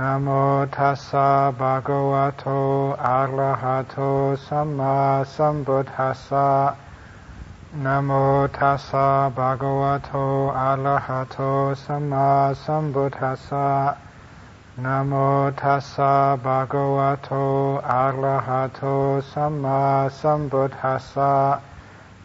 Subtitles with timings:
[0.00, 0.28] นะโม
[0.76, 2.46] ตัสสะภะคะวะโต
[3.06, 3.96] อะระหะโต
[4.46, 4.96] สัมมา
[5.34, 6.50] สัมพุทธัสสะ
[7.84, 8.10] นะโม
[8.58, 10.12] ตัสสะภะคะวะโต
[10.60, 11.38] อะระหะโต
[11.84, 12.28] สัมมา
[12.64, 13.70] สัมพุทธัสสะ
[14.84, 15.12] นะโม
[15.60, 16.12] ตัสสะ
[16.44, 17.30] ภะคะวะโต
[17.90, 18.82] อะระหะโต
[19.32, 19.82] สัมมา
[20.20, 21.34] สัมพุทธัสสะ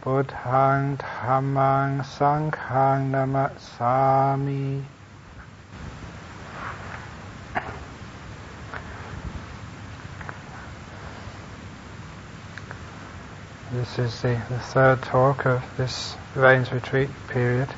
[0.02, 3.98] พุทธังธัมมัง สังฆัง นะมัสสา
[4.46, 4.96] มิ
[13.78, 17.70] This is the, the third talk of this Rains Retreat period.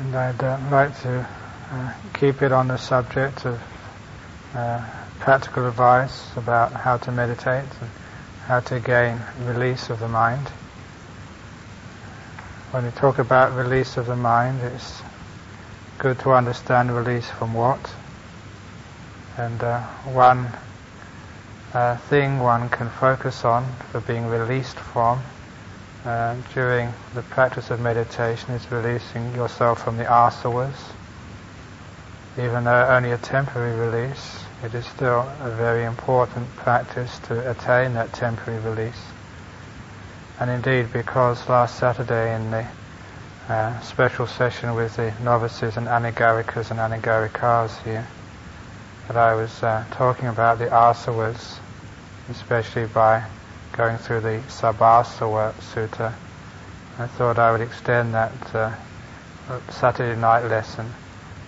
[0.00, 1.28] And I'd uh, like to
[1.70, 3.62] uh, keep it on the subject of
[4.56, 4.84] uh,
[5.20, 7.90] practical advice about how to meditate and
[8.46, 10.48] how to gain release of the mind.
[12.72, 15.00] When we talk about release of the mind, it's
[15.98, 17.94] good to understand release from what.
[19.36, 20.48] And uh, one
[21.74, 25.20] uh, thing one can focus on for being released from
[26.04, 30.74] uh, during the practice of meditation is releasing yourself from the asavas.
[32.38, 37.94] Even though only a temporary release, it is still a very important practice to attain
[37.94, 39.00] that temporary release.
[40.40, 42.66] And indeed, because last Saturday in the
[43.48, 48.06] uh, special session with the novices and anagarikas and anagarikas here,
[49.08, 51.58] that I was uh, talking about the asavas
[52.30, 53.24] especially by
[53.72, 56.14] going through the Sabbasava Sutta.
[56.98, 58.74] I thought I would extend that uh,
[59.70, 60.92] Saturday night lesson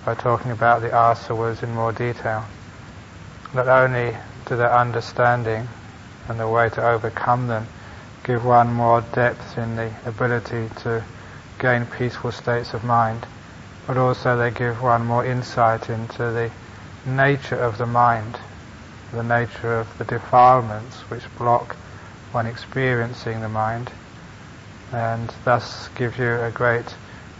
[0.04, 2.44] by talking about the asavas in more detail.
[3.54, 4.16] Not only
[4.46, 5.68] to their understanding
[6.28, 7.66] and the way to overcome them
[8.24, 11.04] give one more depth in the ability to
[11.58, 13.26] gain peaceful states of mind,
[13.86, 16.50] but also they give one more insight into the
[17.06, 18.38] nature of the mind
[19.14, 21.76] the nature of the defilements which block
[22.32, 23.90] one experiencing the mind,
[24.92, 26.94] and thus gives you a great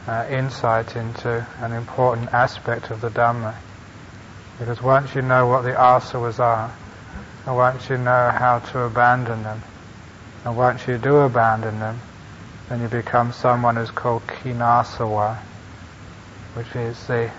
[0.07, 3.55] uh, insight into an important aspect of the Dhamma.
[4.59, 6.73] Because once you know what the asavas are,
[7.47, 9.63] and once you know how to abandon them,
[10.45, 12.01] and once you do abandon them,
[12.69, 15.39] then you become someone who's called khinasava,
[16.55, 17.31] which is the,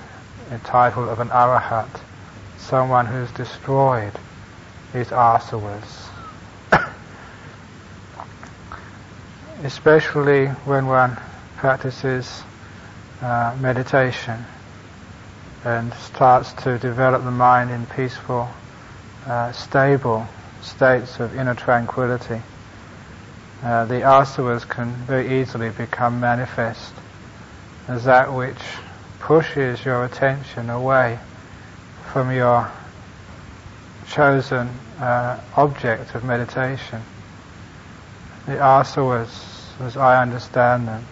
[0.50, 1.90] the title of an arahat,
[2.66, 4.12] someone who's destroyed
[4.94, 6.09] is asavas.
[9.64, 11.16] Especially when one
[11.58, 12.44] practices
[13.22, 14.44] uh, meditation
[15.64, 18.50] and starts to develop the mind in peaceful,
[19.28, 20.28] uh, stable
[20.62, 22.42] states of inner tranquility.
[23.64, 26.94] Uh, the asavas can very easily become manifest
[27.88, 28.58] as that which
[29.20, 31.20] pushes your attention away
[32.16, 32.72] from your
[34.08, 34.70] chosen
[35.02, 37.02] uh, object of meditation.
[38.46, 41.06] The asavas, as I understand them,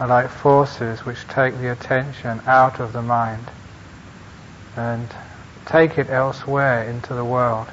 [0.00, 3.44] are like forces which take the attention out of the mind
[4.74, 5.08] and
[5.64, 7.68] take it elsewhere into the world,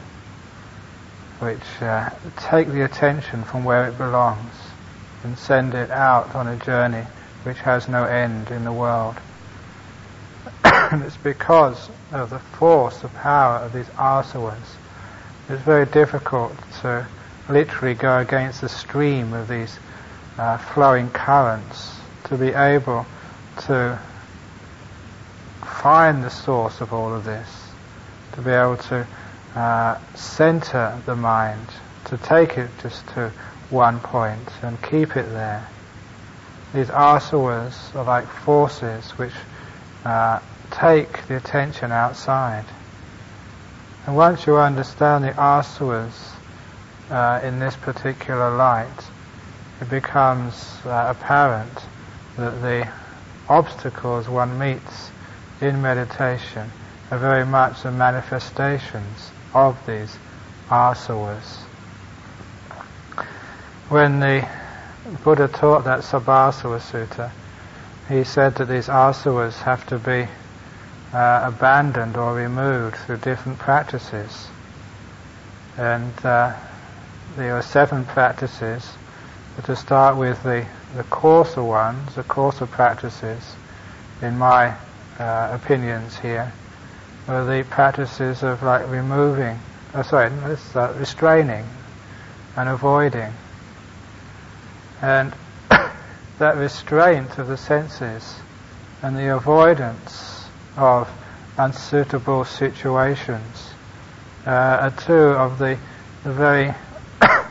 [1.40, 4.53] which uh, take the attention from where it belongs
[5.24, 7.08] and send it out on a journey
[7.41, 9.16] which has no end in the world.
[10.63, 14.78] and it's because of the force, the power of these asavas
[15.50, 17.08] it's very difficult to
[17.50, 19.80] literally go against the stream of these
[20.38, 23.03] uh, flowing currents to be able
[23.58, 24.00] to
[25.81, 27.47] find the source of all of this,
[28.34, 29.08] to be able to
[29.56, 31.68] uh, center the mind,
[32.06, 33.31] to take it just to
[33.72, 35.68] one point and keep it there.
[36.76, 39.34] These asavas are like forces which
[40.06, 40.40] uh,
[40.72, 42.66] take the attention outside.
[44.06, 46.31] And once you understand the asavas
[47.09, 48.88] uh, in this particular light,
[49.81, 50.53] it becomes
[50.85, 51.85] uh, apparent
[52.38, 52.88] that the
[53.47, 55.12] obstacles one meets
[55.61, 56.70] in meditation
[57.11, 60.17] are very much the manifestations of these
[60.70, 61.58] asavas.
[63.90, 64.47] When the
[65.23, 67.32] Buddha taught that Sabbasava Sutta,
[68.08, 70.28] he said that these asavas have to be
[71.14, 74.47] uh, abandoned or removed through different practices.
[75.78, 76.56] And uh,
[77.35, 78.88] there are seven practices.
[79.56, 80.66] But to start with the,
[80.96, 83.56] the coarser ones, the coarser practices,
[84.22, 84.76] in my
[85.17, 86.52] uh, opinions here,
[87.28, 89.59] are the practices of like removing,
[89.94, 90.32] oh, sorry,
[90.76, 91.66] uh, restraining
[92.55, 93.34] and avoiding.
[95.02, 95.34] And
[95.70, 98.35] that restraint of the senses
[99.02, 100.28] and the avoidance
[100.79, 101.09] of
[101.58, 103.72] unsuitable situations
[104.47, 105.78] uh, are two of the,
[106.23, 106.73] the very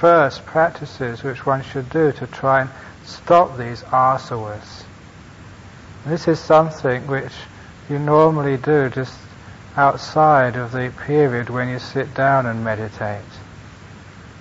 [0.00, 2.70] first practices which one should do to try and
[3.04, 4.84] stop these asavas.
[6.04, 7.32] This is something which
[7.88, 9.18] you normally do just
[9.76, 13.24] outside of the period when you sit down and meditate.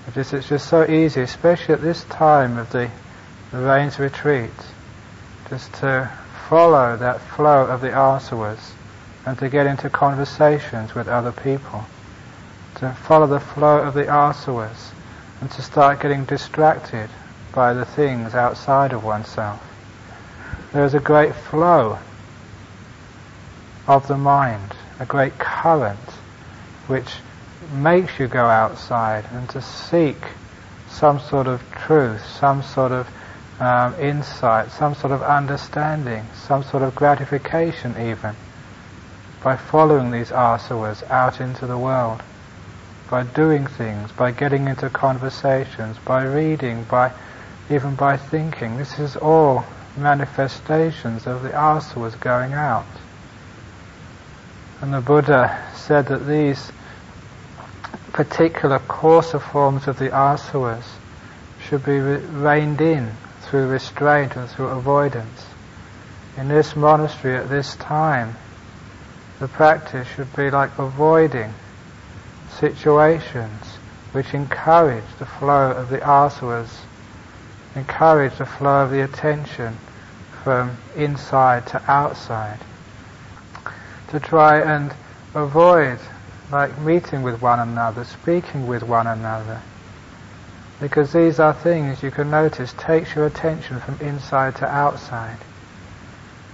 [0.07, 2.89] It is, it's just so easy, especially at this time of the,
[3.51, 4.49] the rains retreat,
[5.49, 6.11] just to
[6.49, 8.71] follow that flow of the asavas
[9.23, 11.85] and to get into conversations with other people.
[12.79, 14.91] To follow the flow of the asavas
[15.41, 17.07] and to start getting distracted
[17.53, 19.61] by the things outside of oneself.
[20.73, 21.99] There is a great flow
[23.87, 25.99] of the mind, a great current
[26.87, 27.17] which
[27.71, 30.17] makes you go outside and to seek
[30.89, 33.07] some sort of truth, some sort of
[33.59, 38.35] um, insight, some sort of understanding, some sort of gratification even,
[39.43, 42.21] by following these asavas out into the world,
[43.09, 47.11] by doing things, by getting into conversations, by reading, by
[47.69, 48.77] even by thinking.
[48.77, 49.65] This is all
[49.97, 52.85] manifestations of the asavas going out.
[54.81, 56.71] And the Buddha said that these
[58.13, 60.85] particular coarser forms of the asavas
[61.61, 63.11] should be reined in
[63.49, 65.45] through restraint and through avoidance.
[66.37, 68.35] In this monastery at this time,
[69.39, 71.53] the practice should be like avoiding
[72.59, 73.77] situations
[74.11, 76.69] which encourage the flow of the asavas,
[77.75, 79.77] encourage the flow of the attention
[80.43, 82.59] from inside to outside.
[84.09, 84.93] To try and
[85.33, 85.99] avoid
[86.51, 89.61] like meeting with one another, speaking with one another.
[90.79, 95.37] Because these are things you can notice takes your attention from inside to outside.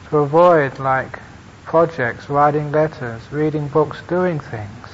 [0.09, 1.19] To avoid like
[1.65, 4.87] projects, writing letters, reading books, doing things.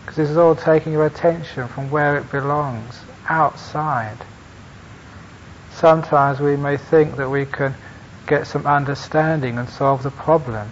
[0.00, 4.18] Because this is all taking your attention from where it belongs, outside.
[5.72, 7.74] Sometimes we may think that we can
[8.26, 10.70] get some understanding and solve the problem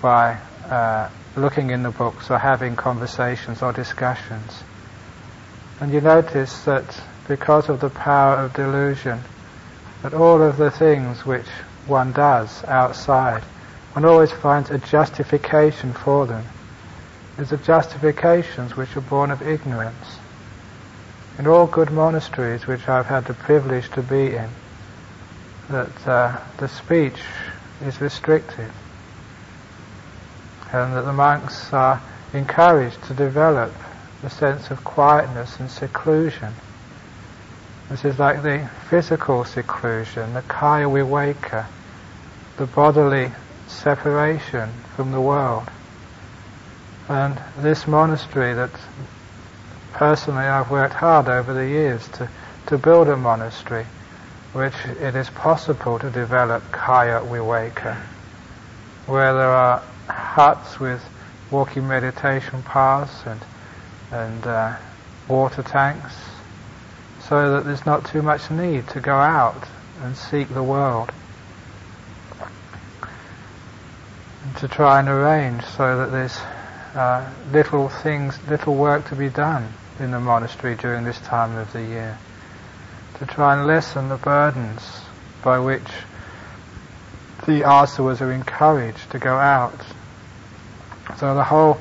[0.00, 0.38] by
[0.68, 4.62] uh, looking in the books or having conversations or discussions.
[5.80, 9.20] And you notice that because of the power of delusion,
[10.02, 11.46] that all of the things which
[11.86, 13.42] one does outside,
[13.94, 16.44] one always finds a justification for them.
[17.38, 20.18] These are justifications which are born of ignorance.
[21.38, 24.50] In all good monasteries which I've had the privilege to be in,
[25.70, 27.20] that uh, the speech
[27.82, 28.70] is restricted
[30.72, 32.02] and that the monks are
[32.34, 33.72] encouraged to develop
[34.22, 36.52] the sense of quietness and seclusion.
[37.88, 41.66] This is like the physical seclusion, the kaya viveka,
[42.56, 43.32] the bodily
[43.66, 45.68] separation from the world.
[47.08, 48.70] And this monastery that
[49.92, 52.28] personally I've worked hard over the years to,
[52.66, 53.86] to build a monastery
[54.52, 57.96] which it is possible to develop kaya viveka,
[59.06, 61.02] where there are huts with
[61.50, 63.40] walking meditation paths and,
[64.10, 64.76] and uh,
[65.28, 66.14] water tanks,
[67.28, 69.66] so that there's not too much need to go out
[70.02, 71.10] and seek the world.
[74.44, 76.38] And to try and arrange so that there's
[76.94, 81.72] uh, little things, little work to be done in the monastery during this time of
[81.72, 82.18] the year.
[83.18, 84.82] To try and lessen the burdens
[85.42, 85.88] by which
[87.46, 89.78] the asavas are encouraged to go out
[91.18, 91.78] so the whole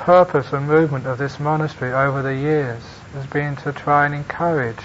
[0.00, 4.82] purpose and movement of this monastery over the years has been to try and encourage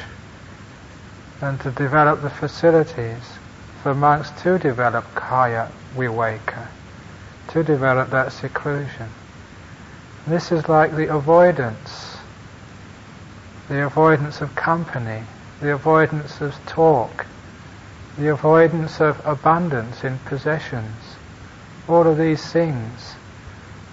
[1.41, 3.23] and to develop the facilities
[3.81, 6.67] for monks to develop kaya viveka,
[7.47, 9.07] to develop that seclusion.
[10.27, 12.17] This is like the avoidance,
[13.69, 15.23] the avoidance of company,
[15.61, 17.25] the avoidance of talk,
[18.17, 21.15] the avoidance of abundance in possessions.
[21.87, 23.15] All of these things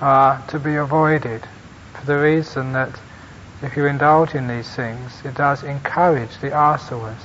[0.02, 1.40] are to be avoided
[1.94, 2.90] for the reason that
[3.62, 7.22] if you indulge in these things, it does encourage the asavas.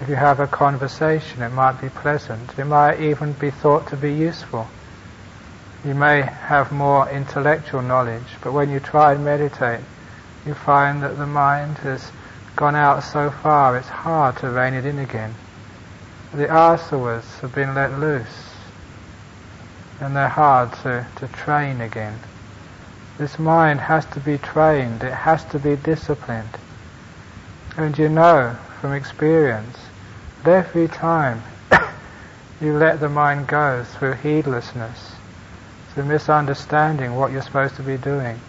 [0.00, 2.58] If you have a conversation, it might be pleasant.
[2.58, 4.66] It might even be thought to be useful.
[5.84, 9.80] You may have more intellectual knowledge, but when you try and meditate,
[10.44, 12.10] you find that the mind has
[12.56, 15.36] gone out so far, it's hard to rein it in again.
[16.34, 18.51] The asavas have been let loose
[20.02, 22.18] and they're hard to, to train again.
[23.18, 26.58] This mind has to be trained, it has to be disciplined.
[27.76, 29.78] And you know from experience
[30.42, 31.44] that every time
[32.60, 35.12] you let the mind go through heedlessness,
[35.94, 38.40] through misunderstanding what you're supposed to be doing,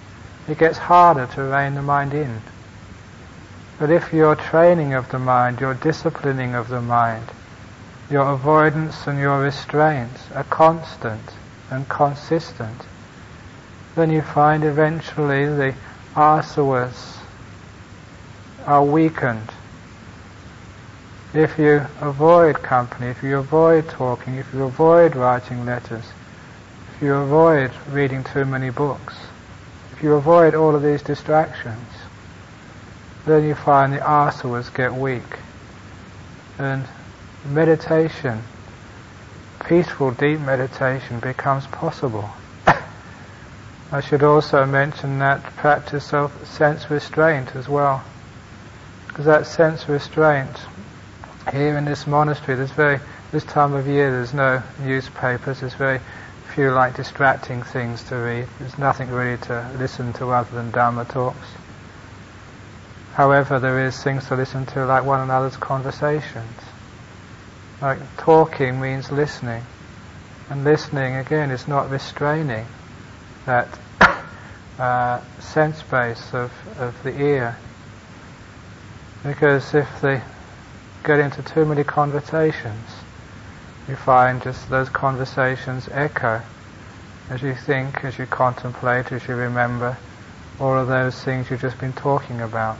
[0.47, 2.41] it gets harder to rein the mind in.
[3.77, 7.27] But if your training of the mind, your disciplining of the mind,
[8.09, 11.21] your avoidance and your restraints are constant
[11.73, 12.85] and consistent,
[13.95, 15.75] then you find eventually the
[16.15, 17.17] asavas
[18.67, 19.49] are weakened.
[21.33, 26.05] If you avoid company, if you avoid talking, if you avoid writing letters,
[26.95, 29.15] if you avoid reading too many books,
[29.91, 31.89] if you avoid all of these distractions,
[33.25, 35.39] then you find the asavas get weak.
[36.59, 36.85] And
[37.45, 38.43] meditation,
[39.63, 42.29] peaceful, deep meditation becomes possible.
[43.91, 48.03] I should also mention that practice of sense restraint as well.
[49.07, 50.57] Because that sense restraint,
[51.51, 52.99] here in this monastery, there's very,
[53.31, 55.99] this time of year there's no newspapers, there's very
[56.53, 58.47] few like distracting things to read.
[58.59, 61.47] There's nothing really to listen to other than Dharma talks.
[63.13, 66.59] However, there is things to listen to like one another's conversations.
[67.81, 69.63] Like talking means listening.
[70.49, 72.65] And listening, again, is not restraining
[73.45, 73.67] that
[74.79, 77.57] uh, sense base of, of the ear.
[79.23, 80.21] Because if they
[81.03, 82.89] get into too many conversations,
[83.87, 86.41] you find just those conversations echo
[87.29, 89.97] as you think, as you contemplate, as you remember
[90.59, 92.77] all of those things you've just been talking about.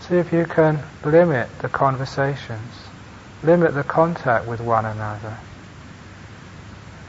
[0.00, 2.87] See if you can limit the conversations,
[3.42, 5.38] limit the contact with one another.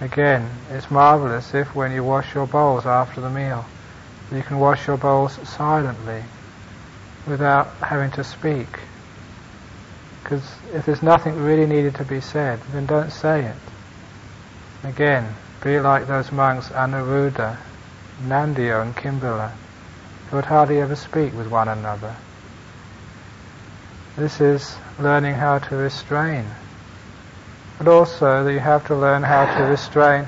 [0.01, 3.65] Again, it's marvelous if when you wash your bowls after the meal,
[4.31, 6.23] you can wash your bowls silently,
[7.27, 8.79] without having to speak.
[10.23, 10.43] Because
[10.73, 14.87] if there's nothing really needed to be said, then don't say it.
[14.87, 17.57] Again, be like those monks Anuruddha,
[18.25, 19.51] Nandiya and Kimbila,
[20.29, 22.15] who would hardly ever speak with one another.
[24.19, 26.43] This is learning how to restrain.
[27.77, 30.27] But also that you have to learn how to restrain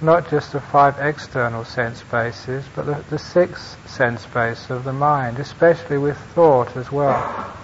[0.00, 4.92] not just the five external sense bases, but the, the sixth sense base of the
[4.92, 7.54] mind, especially with thought as well.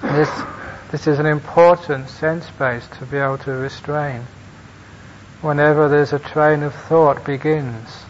[0.00, 0.30] This,
[0.92, 4.28] this is an important sense base to be able to restrain.
[5.40, 8.04] Whenever there's a train of thought begins,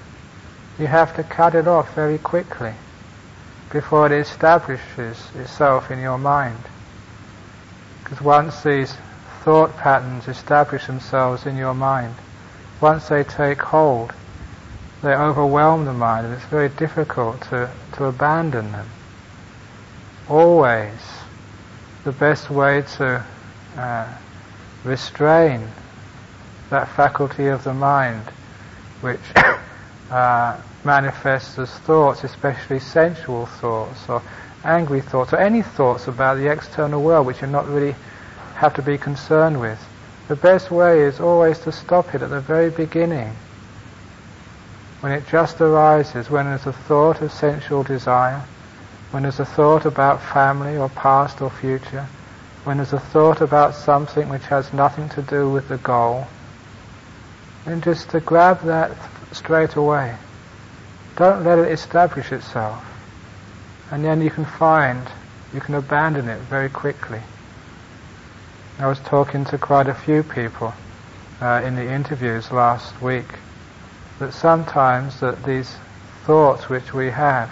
[0.78, 2.74] you have to cut it off very quickly
[3.70, 6.58] before it establishes itself in your mind.
[8.02, 8.96] Because once these
[9.44, 12.14] thought patterns establish themselves in your mind,
[12.80, 14.12] once they take hold,
[15.02, 18.88] they overwhelm the mind and it's very difficult to, to abandon them.
[20.28, 21.00] Always,
[22.04, 23.24] the best way to
[23.76, 24.08] uh,
[24.84, 25.68] restrain
[26.70, 28.24] that faculty of the mind
[29.00, 29.20] which
[30.10, 34.22] uh, manifests as thoughts, especially sensual thoughts or
[34.64, 37.94] angry thoughts or any thoughts about the external world which you're not really
[38.56, 39.78] have to be concerned with.
[40.28, 43.34] The best way is always to stop it at the very beginning.
[45.00, 48.42] When it just arises, when there's a thought of sensual desire,
[49.12, 52.06] when there's a thought about family or past or future,
[52.64, 56.26] when there's a thought about something which has nothing to do with the goal,
[57.64, 58.96] then just to grab that
[59.32, 60.16] straight away.
[61.16, 62.84] Don't let it establish itself.
[63.90, 65.06] And then you can find,
[65.52, 67.20] you can abandon it very quickly.
[68.78, 70.72] I was talking to quite a few people
[71.40, 73.26] uh, in the interviews last week
[74.18, 75.76] that sometimes that these
[76.24, 77.50] thoughts which we have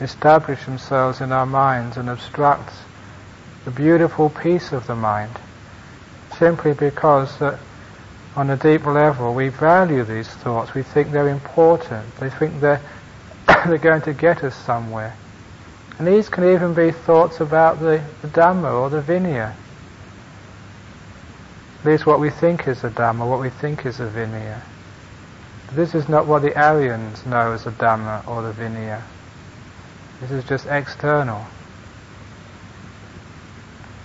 [0.00, 2.72] establish themselves in our minds and obstruct
[3.64, 5.32] the beautiful peace of the mind
[6.38, 7.58] simply because that
[8.38, 10.72] on a deep level, we value these thoughts.
[10.72, 12.06] We think they're important.
[12.20, 12.80] We think they're,
[13.66, 15.16] they're going to get us somewhere.
[15.98, 19.56] And these can even be thoughts about the, the Dhamma or the Vinaya.
[21.84, 24.60] Least what we think is the Dhamma, what we think is the Vinaya.
[25.72, 29.02] This is not what the Aryans know as the Dhamma or the Vinaya.
[30.20, 31.44] This is just external.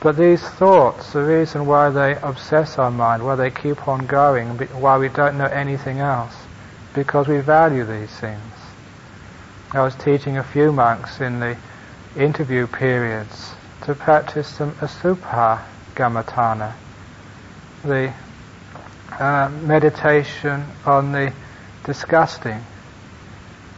[0.03, 4.49] But these thoughts, the reason why they obsess our mind, why they keep on going,
[4.73, 6.35] why we don't know anything else,
[6.93, 8.41] because we value these things.
[9.71, 11.55] I was teaching a few monks in the
[12.17, 15.61] interview periods to practice some asubha
[15.95, 16.73] kammatthana,
[17.85, 18.11] the
[19.17, 21.31] uh, meditation on the
[21.85, 22.59] disgusting,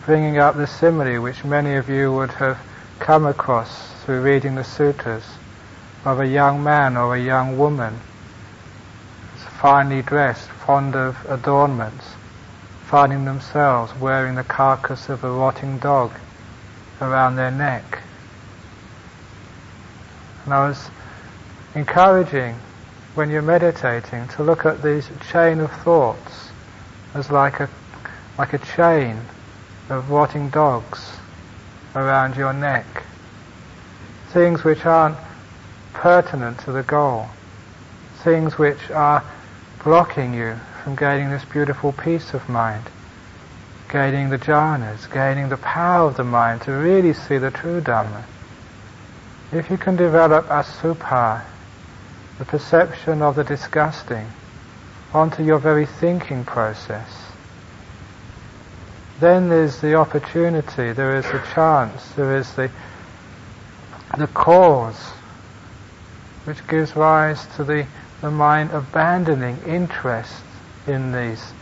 [0.08, 2.58] bringing up the simile which many of you would have
[3.00, 5.24] come across through reading the sutras
[6.06, 8.00] of a young man or a young woman
[9.66, 12.06] finely dressed, fond of adornments,
[12.86, 16.12] finding themselves wearing the carcass of a rotting dog
[17.02, 18.00] around their neck.
[20.44, 20.90] And I was
[21.74, 22.60] encouraging
[23.16, 26.50] when you're meditating to look at these chain of thoughts
[27.16, 27.70] as like a
[28.38, 29.18] like a chain
[29.90, 31.12] of rotting dogs
[31.96, 32.86] around your neck.
[34.30, 35.18] Things which aren't
[36.06, 37.26] pertinent to the goal.
[38.24, 39.24] Things which are
[39.84, 42.84] blocking you from gaining this beautiful peace of mind,
[43.90, 48.24] gaining the jhanas, gaining the power of the mind to really see the true Dhamma.
[49.52, 51.44] If you can develop asubha,
[52.38, 54.28] the perception of the disgusting,
[55.12, 57.10] onto your very thinking process,
[59.20, 62.70] then there's the opportunity, there is the chance, there is the
[64.20, 65.16] the cause
[66.46, 67.86] which gives rise to the,
[68.22, 70.44] the mind abandoning interest
[70.88, 71.54] in these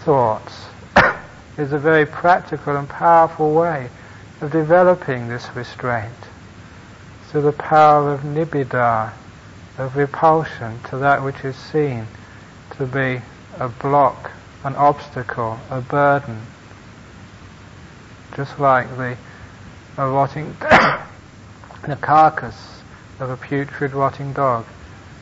[0.00, 0.66] thoughts
[1.58, 3.88] is a very practical and powerful way
[4.40, 6.12] of developing this restraint.
[7.32, 9.12] So the power of nibbida,
[9.76, 12.06] of repulsion to that which is seen
[12.76, 13.22] to be
[13.58, 14.30] a block,
[14.64, 16.42] an obstacle, a burden.
[18.34, 19.16] Just like the
[19.98, 20.56] a rotting
[21.88, 22.77] the carcass
[23.20, 24.64] of a putrid rotting dog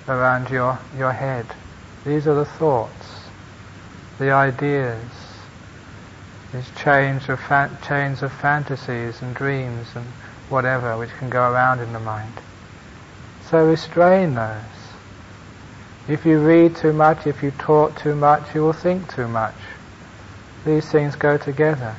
[0.09, 1.47] around your, your head.
[2.05, 3.23] These are the thoughts,
[4.19, 5.01] the ideas,
[6.53, 10.07] these chains of, fa- chains of fantasies and dreams and
[10.49, 12.33] whatever which can go around in the mind.
[13.51, 14.61] So restrain those.
[16.09, 19.55] If you read too much, if you talk too much, you will think too much.
[20.65, 21.97] These things go together.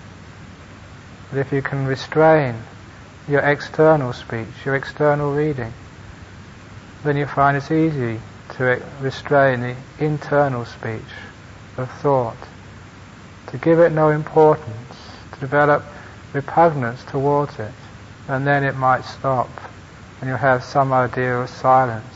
[1.30, 2.56] But if you can restrain
[3.28, 5.74] your external speech, your external reading,
[7.08, 11.14] then you find it's easy to restrain the internal speech
[11.78, 12.38] of thought,
[13.48, 14.96] to give it no importance,
[15.34, 15.84] to develop
[16.34, 17.72] repugnance towards it,
[18.28, 19.50] and then it might stop,
[20.20, 22.14] and you'll have some idea of silence.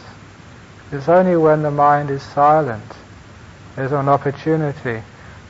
[0.91, 2.83] It's only when the mind is silent
[3.75, 5.01] there's an opportunity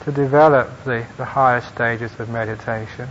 [0.04, 3.10] to develop the, the higher stages of meditation.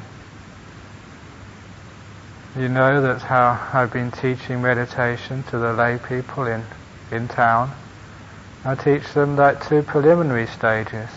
[2.57, 6.65] You know that's how I've been teaching meditation to the lay people in,
[7.13, 7.71] in town.
[8.65, 11.09] I teach them that two preliminary stages.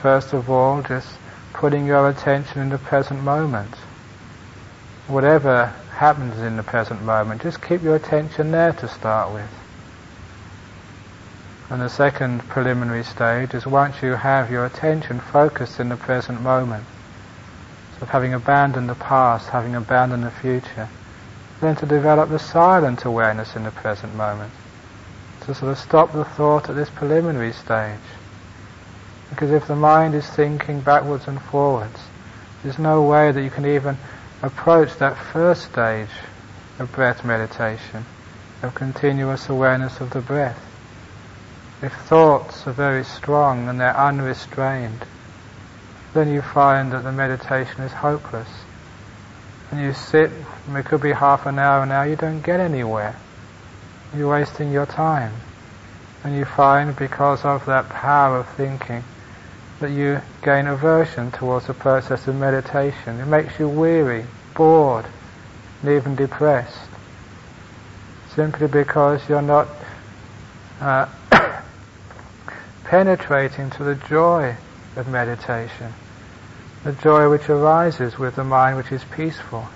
[0.00, 1.08] First of all, just
[1.52, 3.74] putting your attention in the present moment.
[5.08, 9.50] Whatever happens in the present moment, just keep your attention there to start with.
[11.70, 16.40] And the second preliminary stage is once you have your attention focused in the present
[16.40, 16.84] moment,
[18.00, 20.88] of having abandoned the past, having abandoned the future,
[21.60, 24.52] then to develop the silent awareness in the present moment.
[25.42, 27.98] To sort of stop the thought at this preliminary stage.
[29.30, 32.00] Because if the mind is thinking backwards and forwards,
[32.62, 33.96] there's no way that you can even
[34.42, 36.10] approach that first stage
[36.78, 38.04] of breath meditation,
[38.62, 40.60] of continuous awareness of the breath.
[41.82, 45.04] If thoughts are very strong and they're unrestrained,
[46.12, 48.48] then you find that the meditation is hopeless.
[49.70, 50.30] And you sit,
[50.68, 53.16] it could be half an hour now, you don't get anywhere.
[54.16, 55.32] You're wasting your time.
[56.24, 59.04] And you find because of that power of thinking
[59.78, 63.20] that you gain aversion towards the process of meditation.
[63.20, 65.06] It makes you weary, bored,
[65.82, 66.90] and even depressed.
[68.34, 69.68] Simply because you're not
[70.80, 71.06] uh,
[72.84, 74.56] penetrating to the joy
[74.96, 75.92] of meditation,
[76.84, 79.68] the joy which arises with the mind which is peaceful.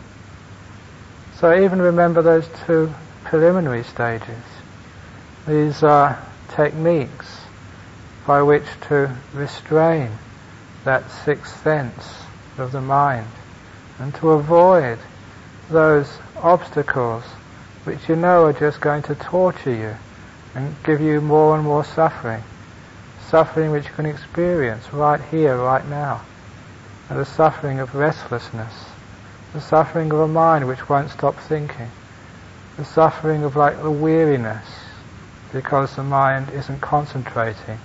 [1.37, 2.92] So even remember those two
[3.24, 4.44] preliminary stages.
[5.46, 7.40] These are techniques
[8.27, 10.11] by which to restrain
[10.85, 12.22] that sixth sense
[12.59, 13.29] of the mind
[13.98, 14.98] and to avoid
[15.70, 17.24] those obstacles
[17.85, 19.94] which you know are just going to torture you
[20.55, 22.42] and give you more and more suffering
[23.35, 26.23] suffering which you can experience right here, right now.
[27.11, 28.73] And the suffering of restlessness,
[29.53, 31.90] the suffering of a mind which won't stop thinking,
[32.77, 34.64] the suffering of like the weariness
[35.53, 37.81] because the mind isn't concentrating.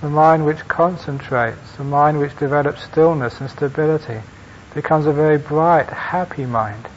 [0.00, 4.22] The mind which concentrates, the mind which develops stillness and stability,
[4.74, 6.88] becomes a very bright, happy mind.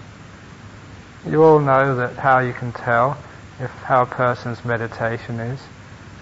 [1.29, 3.19] You all know that how you can tell
[3.59, 5.59] if how a person's meditation is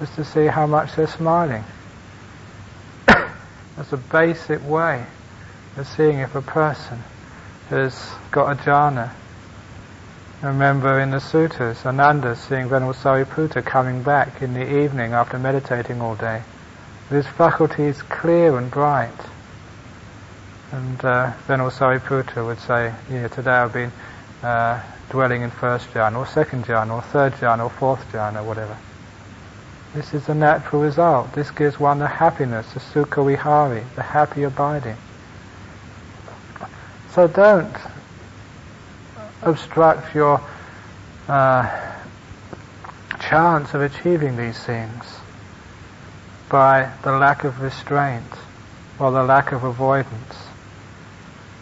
[0.03, 1.63] just to see how much they're smiling.
[3.07, 5.05] That's a basic way
[5.77, 7.01] of seeing if a person
[7.69, 9.11] has got a jhana.
[10.41, 16.01] remember in the suttas, Ananda seeing Venerable Sariputta coming back in the evening after meditating
[16.01, 16.41] all day.
[17.09, 19.17] His faculties clear and bright.
[20.73, 23.93] And uh, Venerable Sariputta would say, yeah, today I've been
[24.41, 28.43] uh, dwelling in first jhana, or second jhana, or third jhana, or fourth jhana, or
[28.43, 28.77] whatever.
[29.93, 31.33] This is the natural result.
[31.33, 34.97] This gives one the happiness, the sukha vihari, the happy abiding.
[37.11, 37.75] So don't
[39.43, 40.41] obstruct your
[41.27, 41.93] uh,
[43.19, 45.19] chance of achieving these things
[46.49, 48.33] by the lack of restraint
[48.99, 50.35] or the lack of avoidance.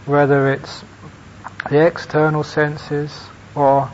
[0.06, 0.84] Whether it's
[1.70, 3.90] the external senses or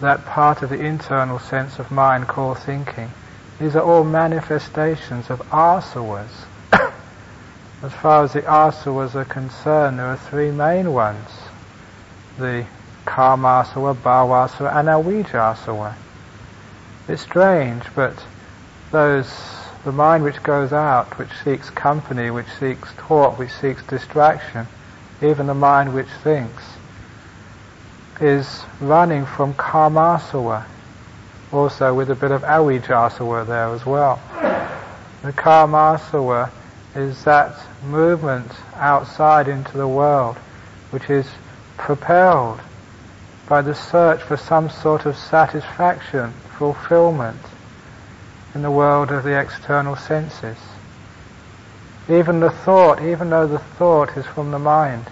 [0.00, 3.10] that part of the internal sense of mind called thinking,
[3.58, 6.44] these are all manifestations of asavas.
[7.82, 11.28] as far as the asavas are concerned, there are three main ones.
[12.38, 12.66] The
[13.06, 15.94] Kamasava, Bhavasava, and Avijjasava.
[17.08, 18.22] It's strange, but
[18.90, 19.32] those,
[19.84, 24.66] the mind which goes out, which seeks company, which seeks talk, which seeks distraction,
[25.22, 26.62] even the mind which thinks,
[28.20, 30.64] is running from Kamasava,
[31.52, 34.20] also with a bit of Avijjasava there as well.
[35.22, 36.50] The Kamasava
[36.94, 40.36] is that movement outside into the world,
[40.90, 41.26] which is
[41.76, 42.60] propelled
[43.48, 47.40] by the search for some sort of satisfaction, fulfillment
[48.54, 50.56] in the world of the external senses.
[52.08, 55.06] Even the thought, even though the thought is from the mind,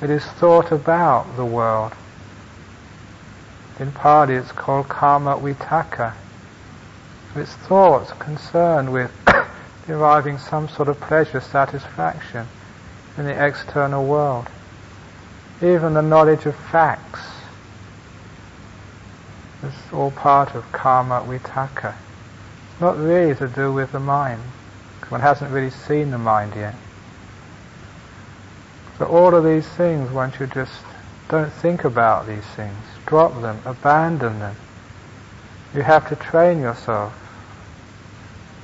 [0.00, 1.92] it is thought about the world.
[3.78, 6.14] In Pali it's called kama vitakka.
[7.34, 9.10] It's thoughts concerned with
[9.86, 12.46] deriving some sort of pleasure, satisfaction
[13.16, 14.48] in the external world.
[15.62, 17.20] Even the knowledge of facts
[19.62, 21.94] is all part of kama vitakka.
[22.70, 24.42] It's not really to do with the mind.
[25.08, 26.74] One hasn't really seen the mind yet.
[28.98, 30.72] So all of these things, one should just
[31.28, 32.91] don't think about these things.
[33.12, 34.56] Drop them, abandon them.
[35.74, 37.12] You have to train yourself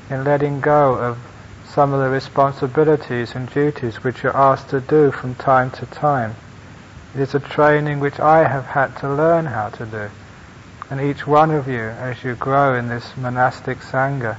[0.08, 1.18] in letting go of
[1.66, 6.34] some of the responsibilities and duties which you're asked to do from time to time.
[7.14, 10.08] It is a training which I have had to learn how to do.
[10.88, 14.38] And each one of you, as you grow in this monastic sangha,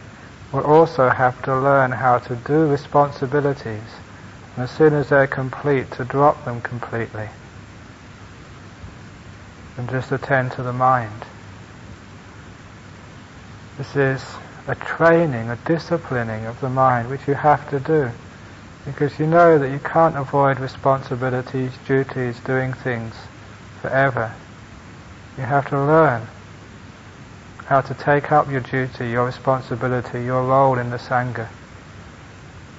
[0.52, 3.92] will also have to learn how to do responsibilities.
[4.56, 7.30] And as soon as they're complete, to drop them completely.
[9.80, 11.24] And just attend to the mind.
[13.78, 14.22] This is
[14.68, 18.12] a training, a disciplining of the mind which you have to do.
[18.84, 23.16] Because you know that you can't avoid responsibilities, duties, doing things
[23.82, 24.34] forever.
[25.38, 26.28] You have to learn
[27.68, 31.48] how to take up your duty, your responsibility, your role in the Sangha.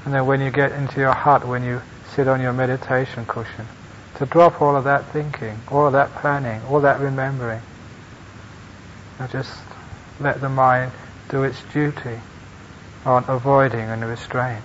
[0.05, 1.81] And then when you get into your hut, when you
[2.15, 3.67] sit on your meditation cushion,
[4.17, 7.63] to drop all of that thinking, all of that planning, all that remembering.
[9.19, 9.61] And just
[10.19, 10.93] let the mind
[11.29, 12.21] do its duty
[13.05, 14.65] on avoiding and restraint.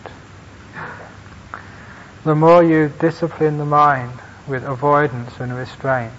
[2.23, 6.13] The more you discipline the mind with avoidance and restraint,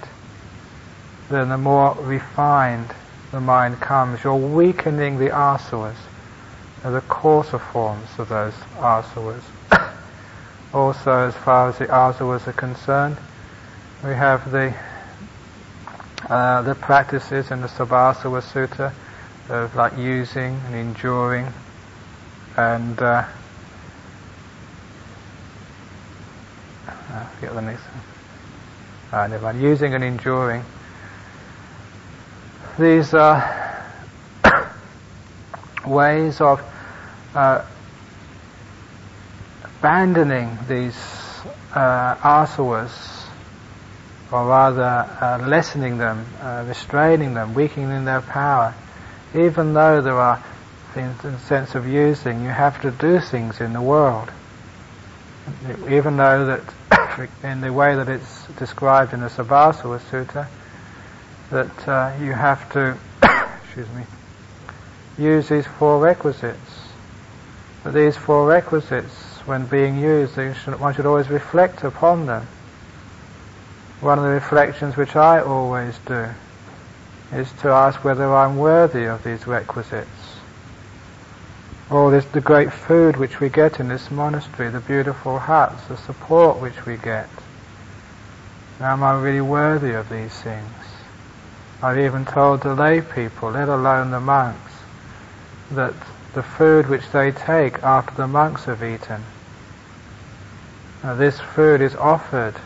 [1.29, 2.95] then the more refined
[3.33, 5.97] the mind comes, you're weakening the asavas,
[6.83, 9.43] the coarser forms of those asavas.
[10.73, 13.17] Also, as far as the asavas are concerned,
[14.05, 14.75] we have the
[16.29, 18.93] uh, the practices in the Sabbasava Sutta
[19.49, 21.47] of like using and enduring
[22.57, 23.25] and uh,
[26.89, 28.03] I the next one.
[29.13, 29.63] Uh, never mind.
[29.63, 30.65] Using and enduring
[32.79, 33.85] these uh,
[35.87, 36.61] ways of
[37.35, 37.65] uh,
[39.87, 40.97] abandoning these
[41.73, 43.25] uh, asavas,
[44.33, 48.75] or rather uh, lessening them, uh, restraining them, weakening their power,
[49.33, 50.43] even though there are
[50.93, 54.29] things in the sense of using, you have to do things in the world.
[55.89, 60.49] Even though that in the way that it's described in the Sabbasava Sutta,
[61.51, 62.99] that uh, you have to,
[63.63, 64.03] excuse me,
[65.17, 66.73] use these four requisites.
[67.85, 72.47] But these four requisites, when being used, should, one should always reflect upon them.
[74.01, 76.29] One of the reflections which I always do
[77.33, 80.09] is to ask whether I'm worthy of these requisites.
[81.89, 85.97] Or this, the great food which we get in this monastery, the beautiful huts, the
[85.97, 87.29] support which we get.
[88.81, 90.73] Am I really worthy of these things?
[91.83, 94.73] I've even told the lay people, let alone the monks,
[95.71, 95.95] that
[96.35, 99.23] the food which they take after the monks have eaten,
[101.07, 102.57] now this food is offered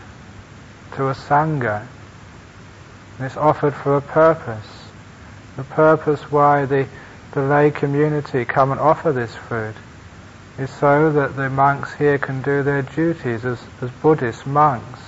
[0.95, 1.87] to a sangha.
[3.19, 4.89] It's offered for a purpose.
[5.59, 6.89] The purpose why the,
[7.33, 9.75] the lay community come and offer this food
[10.57, 15.01] is so that the monks here can do their duties as, as Buddhist monks,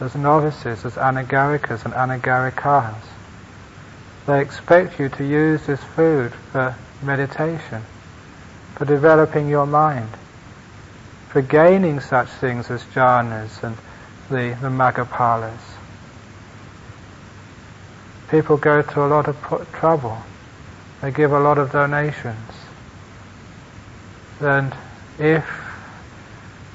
[0.00, 3.02] as novices, as anagarikas and anagarikas.
[4.24, 7.82] They expect you to use this food for meditation,
[8.76, 10.08] for developing your mind,
[11.28, 13.76] for gaining such things as jhanas and
[14.30, 15.58] the, the maggaphalas.
[18.30, 19.36] People go through a lot of
[19.72, 20.18] trouble.
[21.00, 22.52] They give a lot of donations.
[24.40, 24.74] And
[25.18, 25.46] if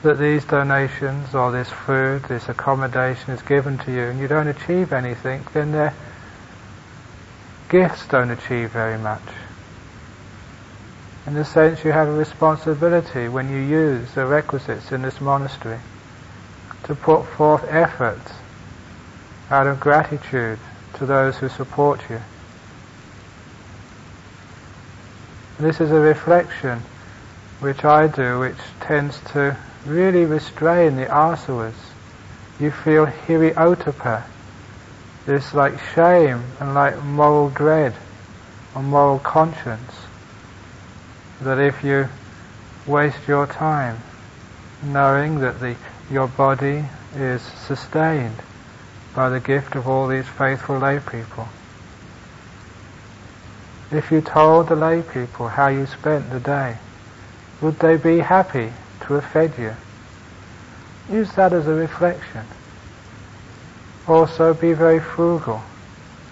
[0.03, 4.47] that these donations or this food, this accommodation is given to you and you don't
[4.47, 5.93] achieve anything, then their
[7.69, 9.21] gifts don't achieve very much.
[11.25, 15.79] In the sense you have a responsibility when you use the requisites in this monastery
[16.83, 18.19] to put forth effort
[19.49, 20.59] out of gratitude
[20.95, 22.19] to those who support you.
[25.59, 26.81] This is a reflection
[27.61, 29.55] which I do, which tends to
[29.85, 31.75] really restrain the asavas.
[32.59, 34.23] You feel hiri
[35.25, 37.93] this like shame and like moral dread
[38.75, 40.02] or moral conscience
[41.41, 42.07] that if you
[42.85, 43.97] waste your time
[44.83, 45.75] knowing that the,
[46.11, 48.35] your body is sustained
[49.15, 51.47] by the gift of all these faithful lay people.
[53.91, 56.77] If you told the lay people how you spent the day,
[57.61, 59.75] would they be happy to have fed you?
[61.15, 62.45] Use that as a reflection.
[64.07, 65.61] Also be very frugal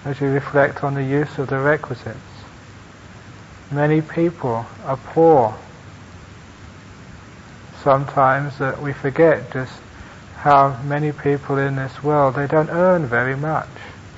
[0.03, 2.30] as you reflect on the use of the requisites.
[3.71, 5.57] Many people are poor.
[7.81, 9.71] Sometimes that we forget just
[10.35, 13.69] how many people in this world, they don't earn very much.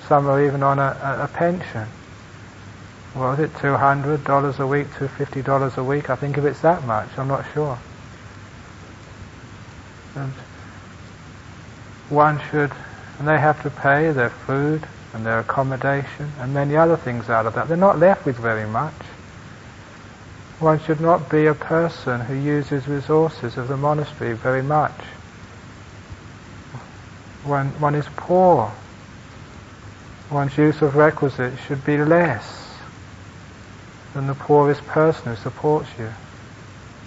[0.08, 1.88] Some are even on a, a, a pension.
[3.14, 6.10] What is it, $200 a week, $250 a week?
[6.10, 7.78] I think if it's that much, I'm not sure.
[10.16, 10.34] And
[12.10, 12.72] one should,
[13.20, 17.46] and they have to pay their food and their accommodation and many other things out
[17.46, 17.68] of that.
[17.68, 18.94] They're not left with very much.
[20.64, 24.96] One should not be a person who uses resources of the monastery very much
[27.44, 28.72] when one is poor,
[30.32, 32.78] one's use of requisites should be less
[34.14, 36.10] than the poorest person who supports you,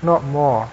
[0.02, 0.68] not more.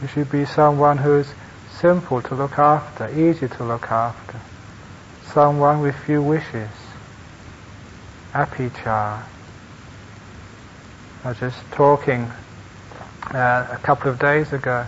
[0.00, 1.34] You should be someone who is
[1.78, 4.40] simple to look after, easy to look after,
[5.30, 6.70] someone with few wishes.
[8.32, 9.33] Appiccha.
[11.24, 12.30] I was just talking
[13.32, 14.86] uh, a couple of days ago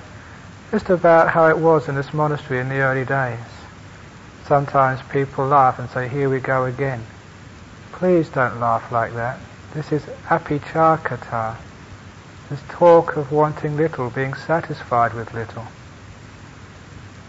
[0.71, 3.39] just about how it was in this monastery in the early days.
[4.47, 7.03] Sometimes people laugh and say, here we go again.
[7.93, 9.39] Please don't laugh like that.
[9.73, 11.57] This is appicchakatha.
[12.51, 15.67] This talk of wanting little, being satisfied with little.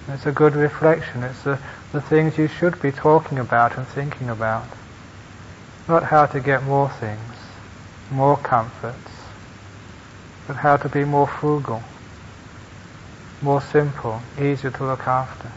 [0.10, 1.24] It's a good reflection.
[1.24, 1.60] It's the,
[1.94, 4.68] the things you should be talking about and thinking about.
[5.88, 7.37] Not how to get more things,
[8.12, 9.12] more comforts,
[10.48, 11.84] but how to be more frugal
[13.42, 15.52] more simple, easier to look after.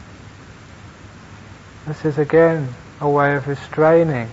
[1.86, 2.68] This is again
[3.00, 4.30] a way of restraining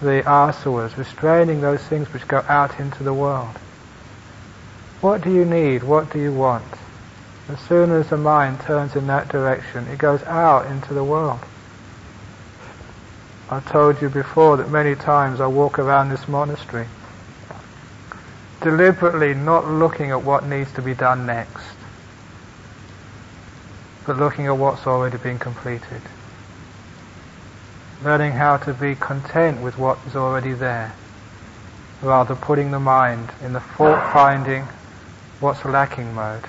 [0.00, 3.56] the asavas, restraining those things which go out into the world.
[5.00, 5.82] What do you need?
[5.82, 6.64] What do you want?
[7.48, 11.40] As soon as the mind turns in that direction, it goes out into the world.
[13.50, 16.86] I've told you before that many times I walk around this monastery
[18.62, 21.64] deliberately not looking at what needs to be done next
[24.08, 26.00] but looking at what's already been completed.
[28.02, 30.94] Learning how to be content with what is already there,
[32.00, 34.62] rather putting the mind in the fault finding,
[35.40, 36.42] what's lacking mode.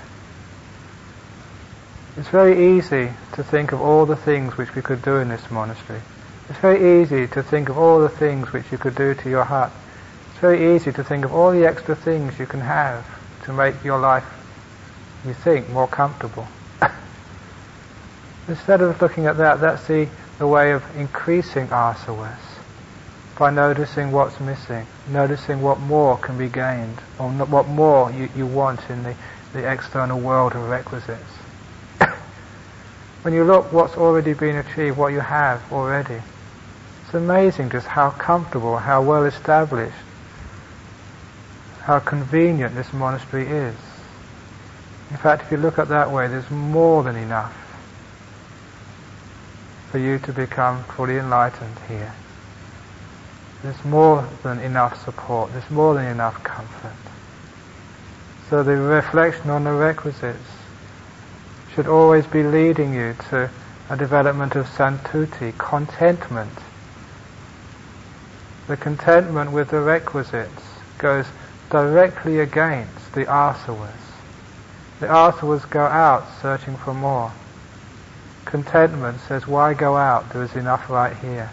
[2.15, 5.51] It's very easy to think of all the things which we could do in this
[5.51, 5.99] monastery.
[6.47, 9.43] It's very easy to think of all the things which you could do to your
[9.43, 9.69] hut.
[10.39, 13.05] It's very easy to think of all the extra things you can have
[13.43, 14.23] to make your life,
[15.25, 16.47] you think, more comfortable.
[18.47, 22.39] Instead of looking at that, that's the, the way of increasing asavas
[23.37, 28.45] by noticing what's missing, noticing what more can be gained, or what more you, you
[28.45, 29.15] want in the,
[29.51, 31.33] the external world of requisites.
[33.23, 36.21] when you look what's already been achieved, what you have already,
[37.03, 39.97] It's amazing just how comfortable, how well established,
[41.89, 43.75] how convenient this monastery is.
[45.09, 47.51] In fact, if you look at that way, there's more than enough
[49.89, 52.13] for you to become fully enlightened here.
[53.63, 56.93] There's more than enough support, there's more than enough comfort.
[58.51, 60.51] So the reflection on the requisites
[61.73, 63.49] should always be leading you to
[63.89, 66.53] a development of santutthi, contentment.
[68.67, 70.61] The contentment with the requisites
[70.99, 71.25] goes
[71.69, 73.91] directly against the asavas.
[74.99, 77.31] The asavas go out searching for more.
[78.45, 80.31] Contentment says, why go out?
[80.33, 81.51] There is enough right here.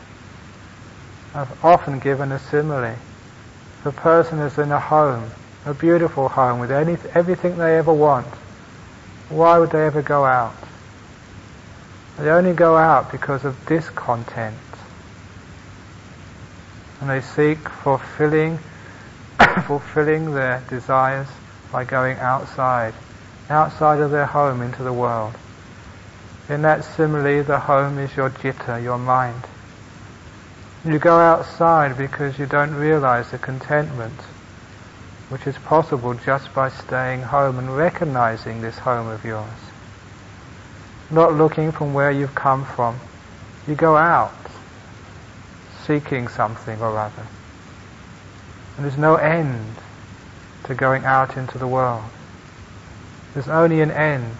[1.34, 2.96] I've often given a simile.
[3.84, 5.30] A person is in a home,
[5.66, 8.26] a beautiful home with any, everything they ever want,
[9.28, 10.54] why would they ever go out?
[12.18, 14.56] They only go out because of discontent.
[17.00, 18.58] And they seek fulfilling,
[19.66, 21.28] fulfilling their desires
[21.72, 22.94] by going outside,
[23.50, 25.34] outside of their home into the world.
[26.48, 29.42] In that simile, the home is your citta, your mind.
[30.84, 34.20] You go outside because you don't realize the contentment
[35.28, 39.50] which is possible just by staying home and recognizing this home of yours.
[41.10, 43.00] Not looking from where you've come from.
[43.66, 44.32] You go out
[45.84, 47.26] seeking something or other.
[48.76, 49.76] And there's no end
[50.64, 52.04] to going out into the world.
[53.34, 54.36] There's only an end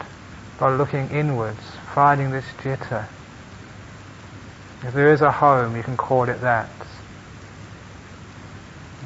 [0.59, 1.61] by looking inwards,
[1.95, 3.07] finding this citta,
[4.87, 6.69] if there is a home, you can call it that.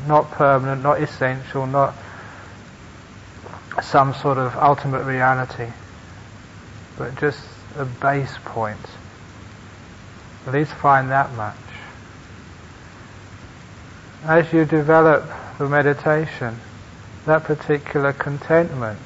[0.07, 1.95] Not permanent, not essential, not
[3.83, 5.69] some sort of ultimate reality,
[6.99, 7.41] but just
[7.77, 8.79] a base point.
[10.47, 11.57] At least find that much.
[14.25, 15.25] As you develop
[15.57, 16.61] the meditation,
[17.25, 19.01] that particular contentment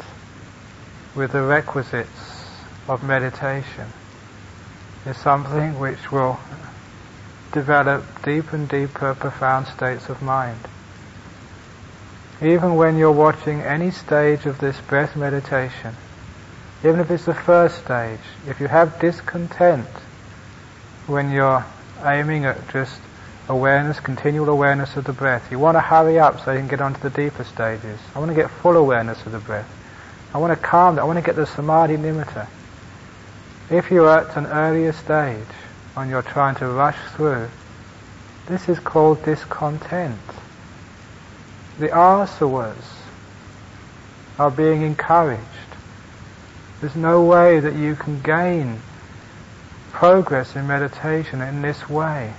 [1.15, 2.51] with the requisites
[2.89, 3.93] of meditation
[5.07, 6.41] is something which will
[7.53, 10.59] develop deep and deeper profound states of mind.
[12.43, 15.95] Even when you're watching any stage of this breath meditation,
[16.83, 19.87] even if it's the first stage, if you have discontent
[21.07, 21.65] when you're
[22.03, 22.99] aiming at just
[23.49, 26.81] awareness, continual awareness of the breath, you want to hurry up so you can get
[26.81, 28.01] onto the deeper stages.
[28.15, 29.71] I want to get full awareness of the breath.
[30.33, 32.49] I want to calm, I want to get the samadhi nimitta.
[33.71, 35.47] If you're at an earlier stage
[35.97, 37.49] and you're trying to rush through,
[38.47, 40.21] this is called discontent.
[41.79, 42.75] The asavas
[44.39, 45.43] are being encouraged.
[46.81, 48.81] There's no way that you can gain
[49.93, 52.35] progress in meditation in this way.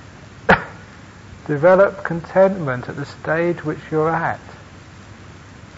[1.47, 4.39] Develop contentment at the stage which you're at.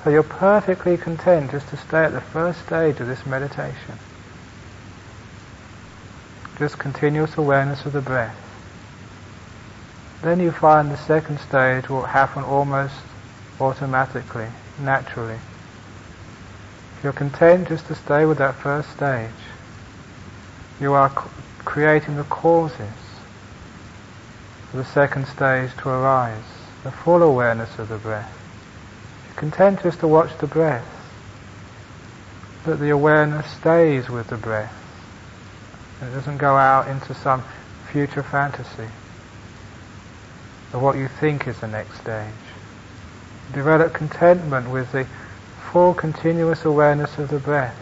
[0.04, 4.00] So you're perfectly content just to stay at the first stage of this meditation
[6.58, 8.36] just continuous awareness of the breath.
[10.24, 12.96] Then you find the second stage will happen almost
[13.60, 14.48] automatically,
[14.80, 15.40] naturally.
[16.98, 19.30] If you're content just to stay with that first stage,
[20.80, 23.07] you are creating the causes
[24.70, 26.44] for the second stage to arise,
[26.84, 28.34] the full awareness of the breath.
[29.36, 30.86] Content just to watch the breath,
[32.66, 34.74] that the awareness stays with the breath.
[36.02, 37.44] It doesn't go out into some
[37.92, 38.90] future fantasy
[40.74, 42.34] of what you think is the next stage.
[43.54, 45.08] Develop contentment with the
[45.72, 47.78] full continuous awareness of the breath.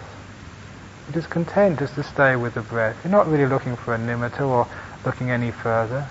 [1.09, 2.97] It is content just to stay with the breath.
[3.03, 4.67] You're not really looking for a nimitta or
[5.03, 6.07] looking any further.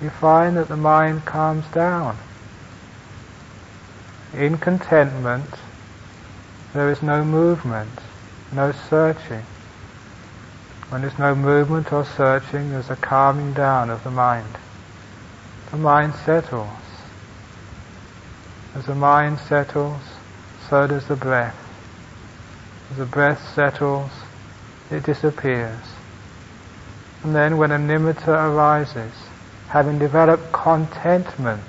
[0.00, 2.18] You find that the mind calms down.
[4.34, 5.48] In contentment,
[6.74, 7.98] there is no movement,
[8.52, 9.44] no searching.
[10.90, 14.58] When there's no movement or searching, there's a calming down of the mind.
[15.70, 16.68] The mind settles.
[18.74, 20.02] As the mind settles,
[20.68, 21.56] so does the breath.
[22.90, 24.10] As the breath settles,
[24.90, 25.80] it disappears.
[27.24, 29.12] And then when a nimitta arises,
[29.68, 31.62] having developed contentment,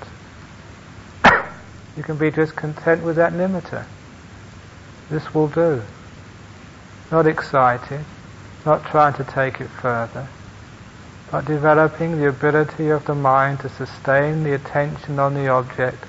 [1.96, 3.84] you can be just content with that nimitta.
[5.10, 5.82] This will do.
[7.10, 8.04] Not excited,
[8.66, 10.28] not trying to take it further,
[11.30, 16.04] but developing the ability of the mind to sustain the attention on the object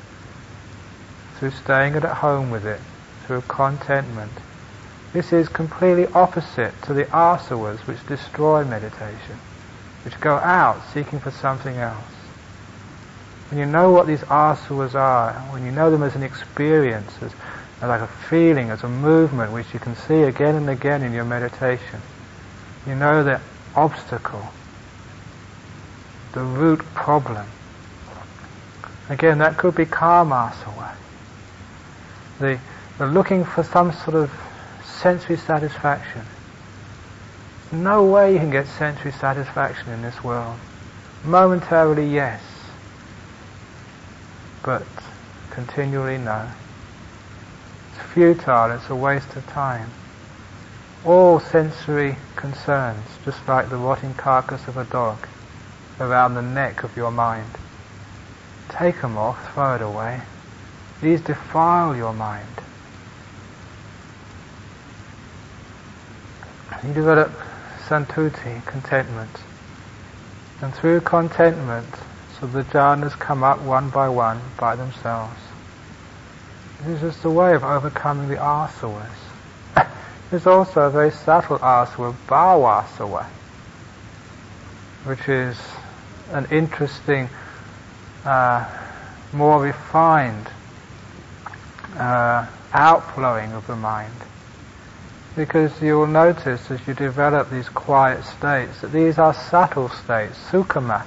[1.38, 2.82] through staying at home with it,
[3.26, 4.32] through contentment.
[5.14, 9.40] This is completely opposite to the asavas which destroy meditation,
[10.04, 11.98] which go out seeking for something else.
[13.50, 17.32] when you know what these asavas are, when you know them as an experience, as,
[17.82, 21.26] like a feeling, as a movement which you can see again and again in your
[21.26, 22.02] meditation,
[22.86, 23.40] you know the
[23.76, 24.44] obstacle,
[26.34, 27.46] the root problem.
[29.10, 30.96] Again, that could be kama asava.
[32.40, 32.60] The,
[33.00, 34.32] the looking for some sort of
[34.84, 36.22] sensory satisfaction.
[37.72, 40.58] No way you can get sensory satisfaction in this world.
[41.24, 42.42] Momentarily, yes.
[44.64, 44.88] But
[45.52, 46.48] continually, no.
[47.94, 49.92] It's futile, it's a waste of time.
[51.06, 55.28] All sensory concerns, just like the rotting carcass of a dog,
[56.00, 57.52] around the neck of your mind.
[58.70, 60.22] Take them off, throw it away.
[61.02, 62.48] These defile your mind.
[66.84, 67.32] You develop
[67.90, 69.36] santutthi, contentment.
[70.62, 71.88] And through contentment,
[72.40, 75.40] so the jhanas come up one by one by themselves.
[76.84, 79.10] This is a way of overcoming the asavas.
[80.30, 83.26] There's also a very subtle asava, bhavasava,
[85.06, 85.58] which is
[86.32, 87.28] an interesting,
[88.24, 88.66] uh,
[89.34, 90.48] more refined
[91.98, 94.14] uh, outflowing of the mind
[95.40, 100.38] because you will notice as you develop these quiet states that these are subtle states,
[100.52, 101.06] sukhuma,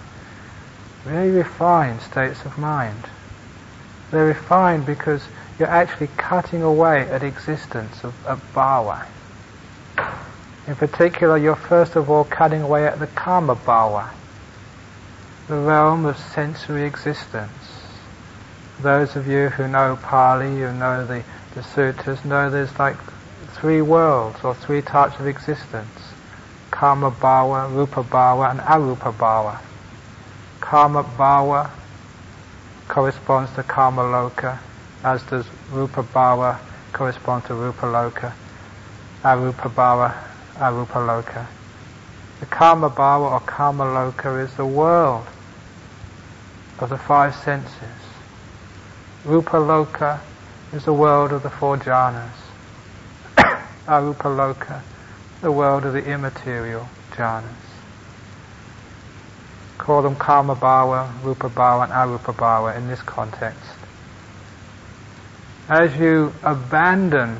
[1.04, 3.04] very refined states of mind.
[4.10, 5.22] They're refined because
[5.58, 9.04] you're actually cutting away at existence of, of bhava.
[10.66, 14.08] In particular, you're first of all cutting away at the kama bhava,
[15.46, 17.82] the realm of sensory existence.
[18.80, 21.22] Those of you who know Pali, who know the,
[21.54, 22.96] the sutras, know there's like
[23.54, 26.12] three worlds or three types of existence.
[26.72, 29.60] kama bhava, rupa bhava and arupa bhava.
[30.60, 31.70] Kama bhava
[32.88, 34.58] corresponds to kama loka,
[35.04, 36.58] as does rupa bhava
[36.92, 38.32] correspond to rupa loka,
[39.22, 40.12] arupa bhava,
[40.56, 41.46] arupa loka.
[42.40, 45.26] The kama bhava or kama loka is the world
[46.80, 48.00] of the five senses.
[49.24, 50.18] Rupa loka
[50.72, 52.41] is the world of the four jhanas.
[53.86, 54.82] Arupaloka,
[55.40, 57.44] the world of the immaterial jhanas.
[59.78, 63.74] Call them kama bhava, Rupa Bhava and Arupa Bhava in this context.
[65.68, 67.38] As you abandon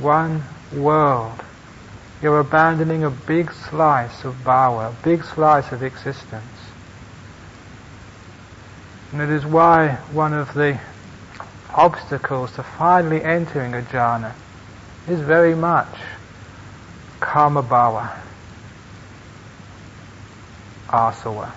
[0.00, 0.42] one
[0.72, 1.40] world,
[2.20, 6.44] you're abandoning a big slice of bhava, a big slice of existence.
[9.12, 10.80] And it is why one of the
[11.72, 14.32] obstacles to finally entering a jhana
[15.08, 15.96] is very much
[17.20, 18.16] kama bhava,
[20.88, 21.52] asava.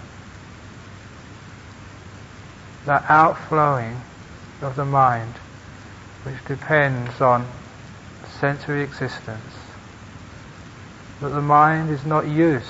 [2.86, 4.02] The outflowing
[4.62, 5.34] of the mind,
[6.24, 7.45] which depends on
[8.39, 9.54] sensory existence,
[11.22, 12.66] that the mind is not used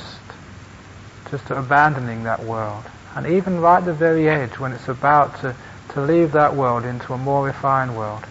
[1.30, 2.84] just to abandoning that world.
[3.15, 5.55] And even right at the very edge, when it's about to,
[5.89, 8.25] to leave that world into a more refined world,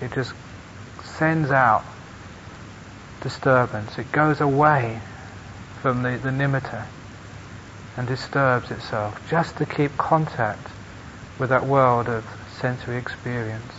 [0.00, 0.32] it just
[1.18, 1.84] sends out
[3.20, 3.98] disturbance.
[3.98, 5.00] It goes away
[5.80, 6.86] from the, the nimitta
[7.96, 10.68] and disturbs itself just to keep contact
[11.38, 12.24] with that world of
[12.60, 13.72] sensory experience.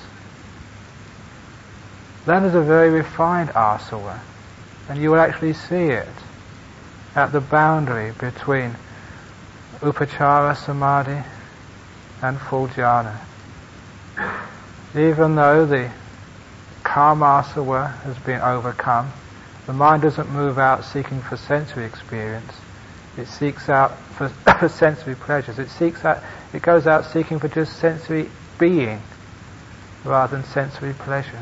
[2.25, 4.19] That is a very refined asava,
[4.87, 6.07] and you will actually see it
[7.15, 8.75] at the boundary between
[9.81, 11.23] upachara samadhi
[12.21, 13.17] and full jhana.
[14.95, 15.91] Even though the
[16.93, 19.11] kama has been overcome,
[19.65, 22.53] the mind doesn't move out seeking for sensory experience.
[23.17, 24.29] It seeks out for,
[24.69, 25.57] sensory pleasures.
[25.57, 26.21] It seeks out,
[26.53, 28.29] it goes out seeking for just sensory
[28.59, 29.01] being
[30.05, 31.33] rather than sensory pleasures.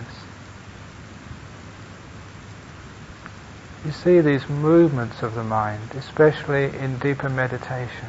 [3.83, 8.07] You see these movements of the mind, especially in deeper meditation.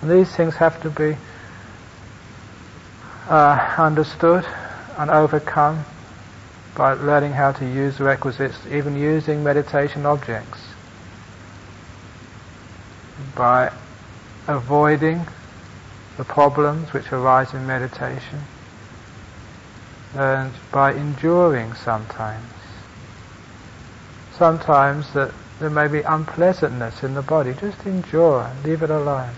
[0.00, 1.18] And these things have to be
[3.28, 4.46] uh, understood
[4.96, 5.84] and overcome
[6.78, 10.60] by learning how to use requisites, even using meditation objects,
[13.34, 13.72] by
[14.46, 15.26] avoiding
[16.16, 18.38] the problems which arise in meditation,
[20.14, 22.52] and by enduring sometimes.
[24.36, 29.34] Sometimes that there may be unpleasantness in the body, just endure, leave it alone.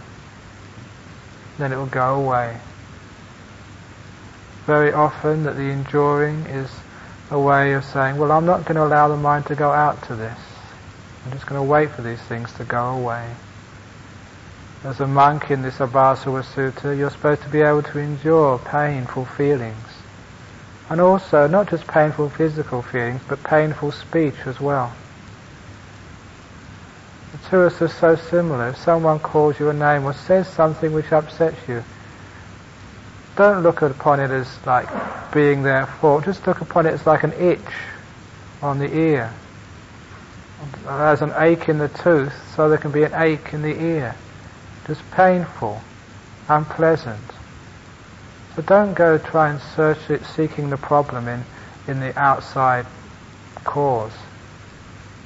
[1.56, 2.58] Then it will go away.
[4.66, 6.70] Very often that the enduring is
[7.30, 10.02] a way of saying, well, I'm not going to allow the mind to go out
[10.08, 10.38] to this.
[11.24, 13.30] I'm just going to wait for these things to go away.
[14.82, 19.26] as a monk in this Sabbasava Sutta, you're supposed to be able to endure painful
[19.26, 19.86] feelings.
[20.88, 24.92] And also, not just painful physical feelings, but painful speech as well.
[27.30, 28.70] The two are so similar.
[28.70, 31.84] If someone calls you a name or says something which upsets you,
[33.40, 34.86] don't look upon it as like
[35.32, 36.26] being their fault.
[36.26, 37.72] Just look upon it as like an itch
[38.60, 39.32] on the ear.
[40.84, 44.14] There's an ache in the tooth, so there can be an ache in the ear.
[44.86, 45.80] Just painful,
[46.50, 47.24] unpleasant.
[48.54, 51.42] So don't go try and search it, seeking the problem in,
[51.88, 52.84] in the outside
[53.64, 54.12] cause.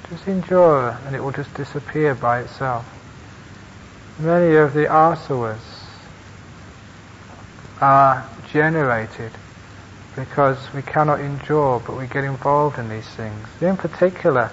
[0.08, 2.86] Just endure and it will just disappear by itself.
[4.20, 5.73] Many of the asavas
[7.84, 9.30] are generated
[10.16, 13.46] because we cannot endure but we get involved in these things.
[13.60, 14.50] In particular,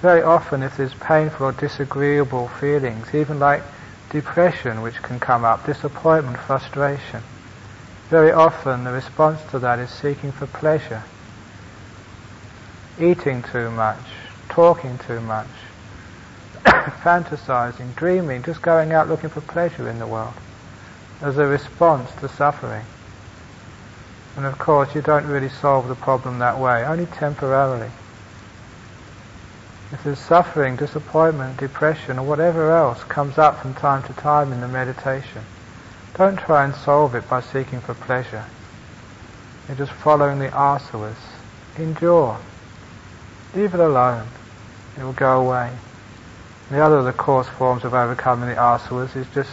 [0.00, 3.62] very often if there's painful or disagreeable feelings, even like
[4.08, 7.22] depression which can come up, disappointment, frustration,
[8.08, 11.02] very often the response to that is seeking for pleasure.
[12.98, 14.06] Eating too much,
[14.48, 15.52] talking too much,
[16.64, 20.34] fantasizing, dreaming, just going out looking for pleasure in the world
[21.22, 22.84] as a response to suffering.
[24.36, 27.90] And of course, you don't really solve the problem that way, only temporarily.
[29.92, 34.60] If there's suffering, disappointment, depression, or whatever else comes up from time to time in
[34.60, 35.42] the meditation,
[36.14, 38.46] don't try and solve it by seeking for pleasure.
[39.68, 41.16] You're just following the asavas.
[41.76, 42.38] Endure.
[43.54, 44.26] Leave it alone.
[44.98, 45.70] It will go away.
[46.70, 49.52] The other of the coarse forms of overcoming the asavas is just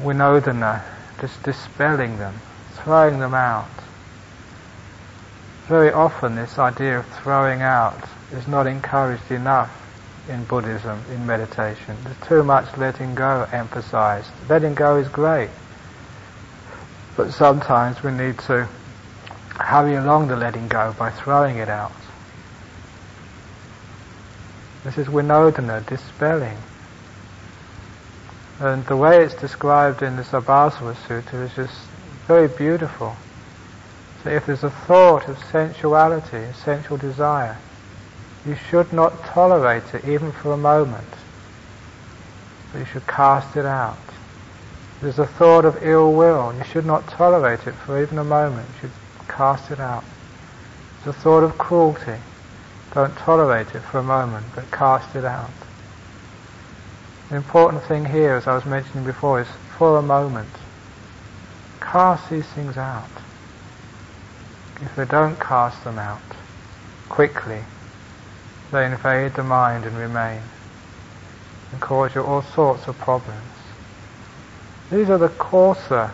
[0.00, 0.82] vinodana,
[1.20, 2.34] just dispelling them,
[2.74, 3.68] throwing them out.
[5.66, 9.70] Very often this idea of throwing out is not encouraged enough
[10.28, 11.96] in Buddhism, in meditation.
[12.04, 14.30] There's too much letting go emphasized.
[14.48, 15.50] Letting go is great,
[17.16, 18.68] but sometimes we need to
[19.58, 21.92] hurry along the letting go by throwing it out.
[24.84, 26.58] This is vinodana, dispelling.
[28.58, 31.78] And the way it's described in the Sabbasava Sutta is just
[32.26, 33.14] very beautiful.
[34.24, 37.58] So if there's a thought of sensuality, sensual desire,
[38.46, 41.06] you should not tolerate it even for a moment.
[42.72, 43.98] But you should cast it out.
[44.96, 48.24] If there's a thought of ill will, you should not tolerate it for even a
[48.24, 48.68] moment.
[48.82, 50.04] You should cast it out.
[50.98, 52.20] If There's a thought of cruelty.
[52.94, 55.50] Don't tolerate it for a moment, but cast it out.
[57.28, 60.48] The important thing here, as I was mentioning before, is for a moment.
[61.80, 63.08] Cast these things out.
[64.80, 66.20] If they don't cast them out
[67.08, 67.62] quickly,
[68.70, 70.42] they invade the mind and remain
[71.72, 73.40] and cause you all sorts of problems.
[74.90, 76.12] These are the coarser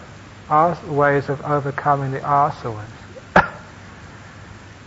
[0.87, 2.87] ways of overcoming the asavas.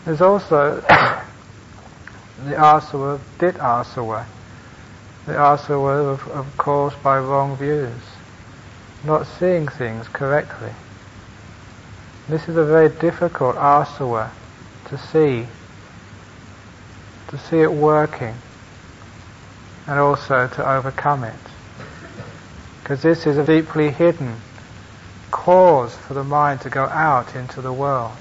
[0.05, 0.75] There's also
[2.45, 3.55] the asava, dit
[5.25, 8.01] the asava of, of course, by wrong views,
[9.03, 10.71] not seeing things correctly.
[12.29, 14.29] This is a very difficult asava
[14.85, 15.47] to see,
[17.29, 18.35] to see it working,
[19.87, 21.33] and also to overcome it.
[22.81, 24.35] Because this is a deeply hidden
[25.31, 28.15] cause for the mind to go out into the world.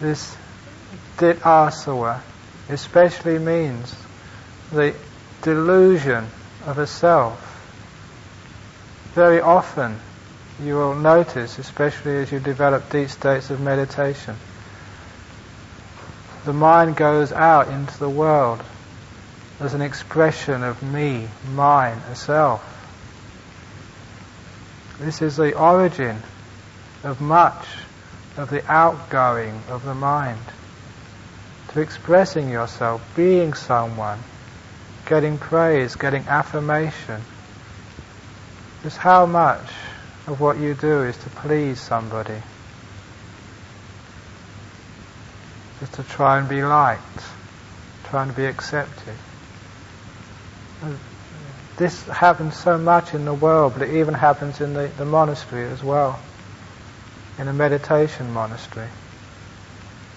[0.00, 0.36] This
[1.18, 2.22] dit asava
[2.68, 3.94] especially means
[4.72, 4.94] the
[5.42, 6.26] delusion
[6.66, 7.44] of a self.
[9.14, 9.98] Very often
[10.62, 14.36] you will notice, especially as you develop deep states of meditation,
[16.44, 18.62] the mind goes out into the world
[19.60, 22.62] as an expression of me, mine, a self.
[25.00, 26.22] This is the origin
[27.04, 27.66] of much
[28.36, 30.40] of the outgoing of the mind.
[31.72, 34.18] To expressing yourself, being someone,
[35.08, 37.22] getting praise, getting affirmation.
[38.82, 39.70] Just how much
[40.26, 42.40] of what you do is to please somebody.
[45.80, 47.22] Just to try and be liked,
[48.04, 49.14] trying to be accepted.
[51.78, 55.68] This happens so much in the world, but it even happens in the, the monastery
[55.70, 56.20] as well,
[57.38, 58.88] in a meditation monastery.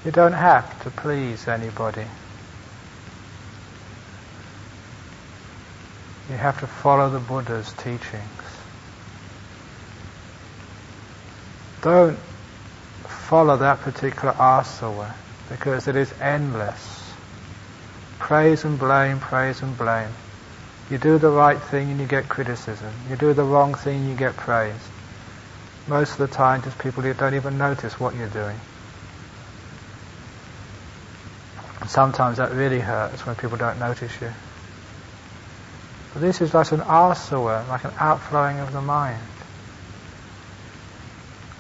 [0.04, 2.06] You don't have to please anybody.
[6.32, 8.24] You have to follow the Buddha's teachings.
[11.82, 12.18] Don't
[13.28, 15.14] follow that particular asava
[15.50, 17.14] because it is endless.
[18.18, 20.08] Praise and blame, praise and blame.
[20.90, 22.94] You do the right thing and you get criticism.
[23.10, 24.90] You do the wrong thing and you get praise.
[25.86, 28.58] Most of the time, just people don't even notice what you're doing.
[31.88, 34.32] sometimes that really hurts when people don't notice you.
[36.14, 39.22] But this is like an asava, like an outflowing of the mind.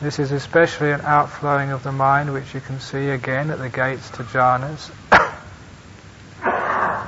[0.01, 3.69] This is especially an outflowing of the mind which you can see again at the
[3.69, 4.89] gates to jhanas.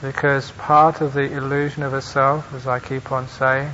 [0.00, 3.70] because part of the illusion of a self, as I keep on saying,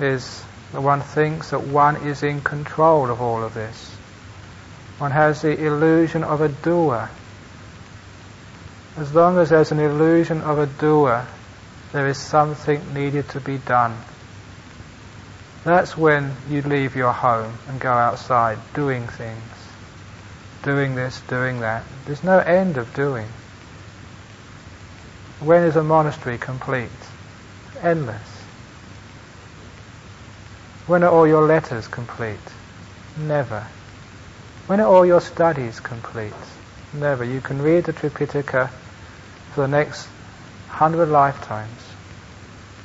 [0.00, 3.94] is that one thinks that one is in control of all of this.
[4.98, 7.08] One has the illusion of a doer.
[8.96, 11.26] As long as there's an illusion of a doer,
[11.92, 13.96] there is something needed to be done.
[15.64, 19.42] That's when you leave your home and go outside doing things.
[20.62, 21.84] Doing this, doing that.
[22.04, 23.28] There's no end of doing.
[25.40, 26.90] When is a monastery complete?
[27.80, 28.28] Endless.
[30.86, 32.38] When are all your letters complete?
[33.16, 33.66] Never.
[34.66, 36.32] When are all your studies complete?
[36.94, 37.24] Never.
[37.24, 38.70] You can read the Tripitaka
[39.54, 40.08] for the next
[40.68, 41.80] hundred lifetimes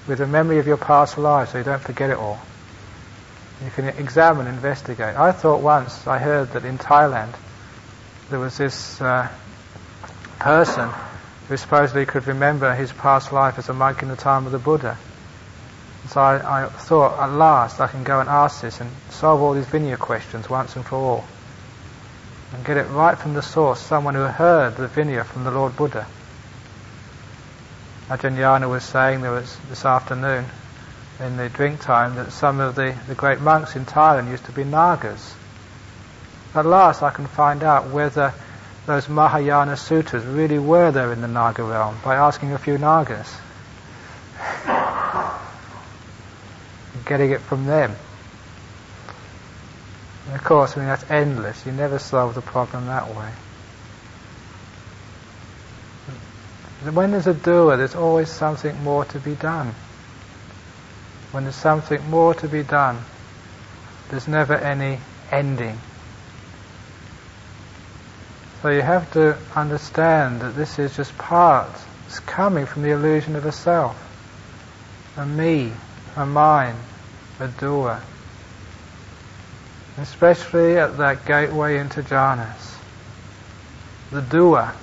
[0.08, 2.40] with the memory of your past lives so you don't forget it all.
[3.64, 5.16] You can examine, investigate.
[5.16, 7.34] I thought once, I heard that in Thailand
[8.30, 9.28] there was this uh,
[10.40, 10.90] person
[11.48, 14.60] who supposedly could remember his past life as a monk in the time of the
[14.60, 14.98] Buddha.
[16.10, 19.54] So I, I thought, at last I can go and ask this and solve all
[19.54, 21.26] these Vinaya questions once and for all.
[22.54, 25.76] And get it right from the source, someone who heard the Vinaya from the Lord
[25.76, 26.08] Buddha.
[28.10, 30.46] Ajahn was saying there was this afternoon
[31.20, 34.54] in the drink time that some of the, the great monks in Thailand used to
[34.54, 35.36] be Nagas.
[36.56, 38.34] At last I can find out whether
[38.86, 43.30] those Mahayana sutras really were there in the Naga realm by asking a few Nagas.
[47.06, 47.94] Getting it from them.
[50.28, 51.66] And of course, I mean, that's endless.
[51.66, 53.32] You never solve the problem that way.
[56.92, 59.74] When there's a doer, there's always something more to be done.
[61.32, 63.00] When there's something more to be done,
[64.10, 65.00] there's never any
[65.32, 65.80] ending.
[68.62, 71.72] So you have to understand that this is just part,
[72.08, 73.96] it's coming from the illusion of a self,
[75.16, 75.72] a me,
[76.16, 76.78] a mind,
[77.40, 78.02] a doer.
[79.98, 82.76] Especially at that gateway into jhanas.
[84.12, 84.74] The doer,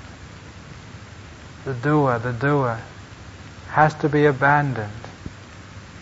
[1.65, 2.81] the doer, the doer
[3.71, 4.91] has to be abandoned.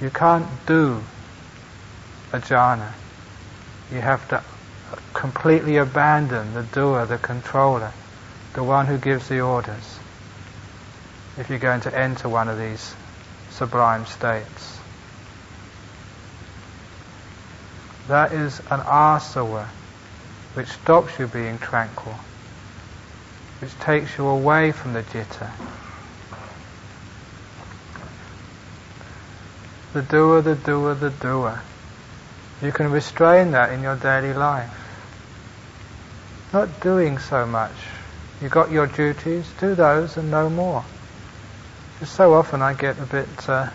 [0.00, 1.02] You can't do
[2.32, 2.92] a jhana.
[3.92, 4.42] You have to
[5.12, 7.92] completely abandon the doer, the controller,
[8.54, 9.98] the one who gives the orders,
[11.38, 12.94] if you're going to enter one of these
[13.50, 14.81] sublime states.
[18.12, 19.68] That is an asava
[20.52, 22.14] which stops you being tranquil,
[23.58, 25.50] which takes you away from the citta.
[29.94, 31.62] The doer, the doer, the doer.
[32.60, 34.68] You can restrain that in your daily life.
[36.52, 37.72] Not doing so much.
[38.42, 40.84] You got your duties, do those and no more.
[41.98, 43.70] Just so often I get a bit uh,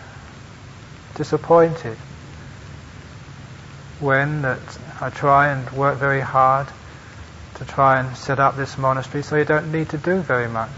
[1.16, 1.98] disappointed
[4.00, 4.60] when that
[5.02, 6.68] I try and work very hard
[7.56, 10.70] to try and set up this monastery so you don't need to do very much.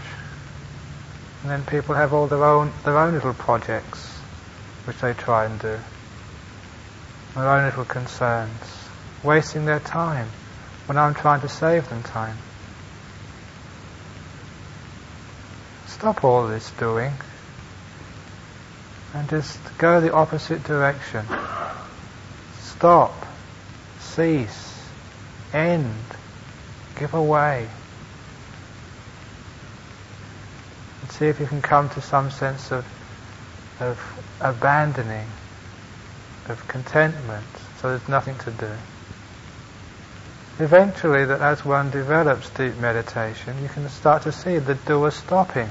[1.42, 4.08] And then people have all their own their own little projects
[4.84, 5.78] which they try and do.
[7.34, 8.60] Their own little concerns.
[9.22, 10.28] Wasting their time
[10.86, 12.36] when I'm trying to save them time.
[15.86, 17.12] Stop all this doing
[19.12, 21.26] and just go the opposite direction
[22.80, 23.12] stop,
[23.98, 24.88] cease,
[25.52, 25.92] end,
[26.98, 27.68] give away.
[31.02, 32.86] And see if you can come to some sense of,
[33.80, 34.00] of
[34.40, 35.26] abandoning,
[36.48, 37.44] of contentment,
[37.82, 38.72] so there's nothing to do.
[40.58, 45.68] Eventually, that as one develops deep meditation, you can start to see the doer stopping.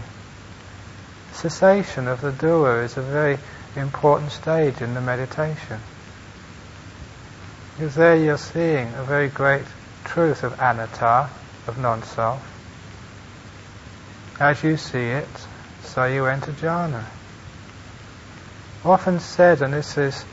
[1.34, 3.40] Cessation of the doer is a very
[3.76, 5.80] important stage in the meditation.
[7.80, 9.64] Because there you're seeing a very great
[10.04, 11.30] truth of anatta,
[11.66, 12.44] of non-self.
[14.38, 15.30] As you see it,
[15.84, 17.06] so you enter jhana.
[18.84, 20.26] Often said, and this is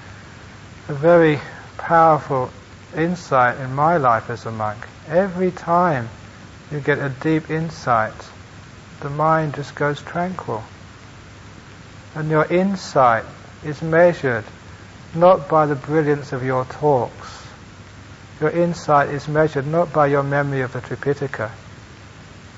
[0.88, 1.38] a very
[1.78, 2.51] powerful
[2.97, 6.09] insight in my life as a monk, every time
[6.72, 8.28] you get a deep insight,
[8.99, 10.64] the mind just goes tranquil.
[12.12, 13.24] And your insight
[13.62, 14.44] is measured
[15.17, 17.47] not by the brilliance of your talks.
[18.41, 21.51] Your insight is measured not by your memory of the Tripitaka.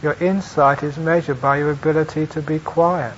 [0.03, 3.17] Your insight is measured by your ability to be quiet,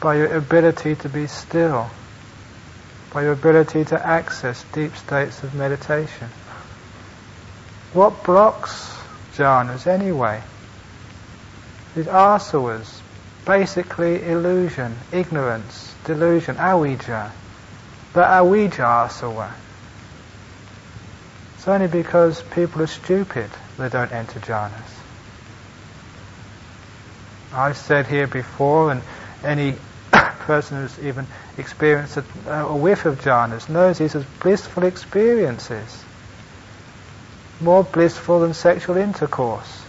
[0.00, 1.90] by your ability to be still,
[3.12, 6.28] by your ability to access deep states of meditation.
[7.92, 8.96] What blocks
[9.34, 10.42] jhanas anyway?
[11.94, 13.00] These asavas,
[13.44, 17.30] basically illusion, ignorance, delusion, avijja.
[18.12, 19.50] The avijja asava.
[21.56, 25.00] It's only because people are stupid they don't enter jhanas.
[27.52, 29.02] I've said here before, and
[29.42, 29.74] any
[30.12, 31.26] person who's even
[31.58, 36.04] experienced a, a whiff of jhanas knows these as blissful experiences,
[37.60, 39.82] more blissful than sexual intercourse.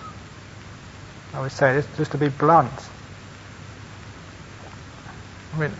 [1.33, 2.71] I would say this just to be blunt.
[5.53, 5.71] I mean,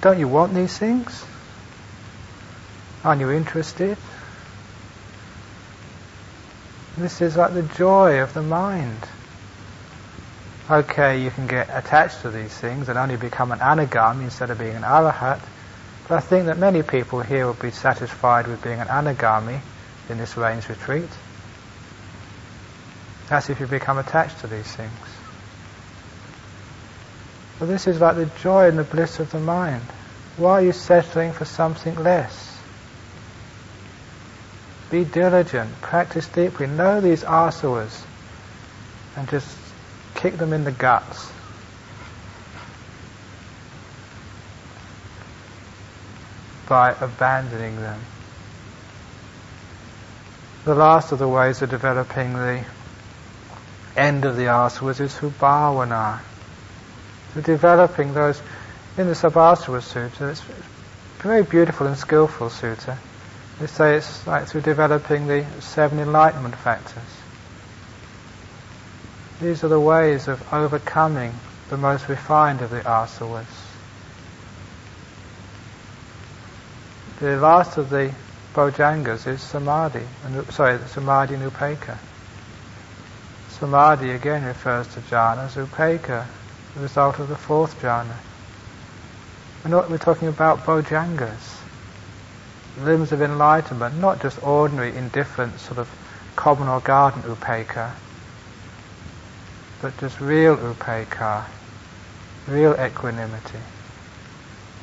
[0.00, 1.24] don't you want these things?
[3.02, 3.96] Aren't you interested?
[6.98, 8.98] This is like the joy of the mind.
[10.70, 14.58] Okay, you can get attached to these things and only become an anagami instead of
[14.58, 15.40] being an arahat.
[16.06, 19.60] But I think that many people here will be satisfied with being an anagami
[20.08, 21.08] in this rains retreat.
[23.28, 25.09] That's if you become attached to these things.
[27.60, 29.82] This is like the joy and the bliss of the mind.
[30.38, 32.58] Why are you settling for something less?
[34.90, 38.02] Be diligent, practice deeply, know these asavas,
[39.16, 39.56] and just
[40.14, 41.30] kick them in the guts.
[46.66, 48.00] By abandoning them.
[50.64, 52.64] The last of the ways of developing the
[53.96, 56.20] end of the asavas is through bhavana.
[57.32, 58.40] Through developing those
[58.96, 62.96] in the Sabbasava Sutta, it's a very beautiful and skillful sutta.
[63.60, 67.02] They say it's like through developing the seven enlightenment factors.
[69.40, 71.32] These are the ways of overcoming
[71.68, 73.46] the most refined of the asavas.
[77.20, 78.12] The last of the
[78.54, 81.98] bojjhangas is samadhi, and, sorry, samadhi and upekkha.
[83.50, 86.26] Samadhi again refers to jhanas, upekkha,
[86.74, 88.16] the result of the fourth jhana.
[89.64, 91.60] We're, not, we're talking about bojjhangas
[92.78, 95.88] limbs of enlightenment, not just ordinary, indifferent, sort of
[96.36, 97.92] common or garden upekkha,
[99.82, 101.44] but just real upekkha,
[102.46, 103.58] real equanimity.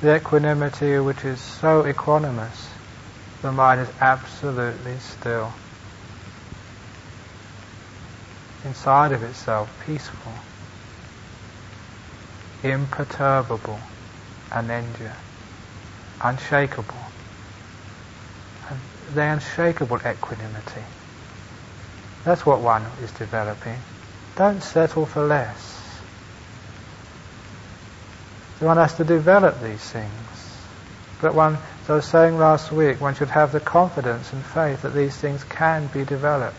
[0.01, 2.67] The equanimity which is so equanimous,
[3.41, 5.51] the mind is absolutely still.
[8.63, 10.33] Inside of itself, peaceful,
[12.63, 13.79] imperturbable,
[14.51, 15.13] anindya,
[16.21, 17.07] unshakable
[19.13, 20.83] the unshakable equanimity.
[22.23, 23.79] That's what one is developing.
[24.35, 25.73] Don't settle for less.
[28.59, 30.11] So one has to develop these things.
[31.21, 34.81] But one, as I was saying last week, one should have the confidence and faith
[34.81, 36.57] that these things can be developed.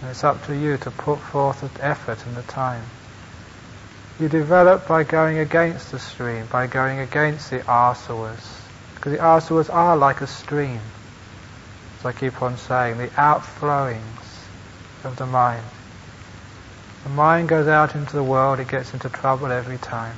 [0.00, 2.84] And it's up to you to put forth the effort and the time.
[4.20, 8.60] You develop by going against the stream, by going against the asavas,
[8.94, 10.82] because the asavas are like a stream.
[11.98, 14.44] As I keep on saying, the outflowings
[15.04, 15.64] of the mind.
[17.04, 20.16] The mind goes out into the world, it gets into trouble every time.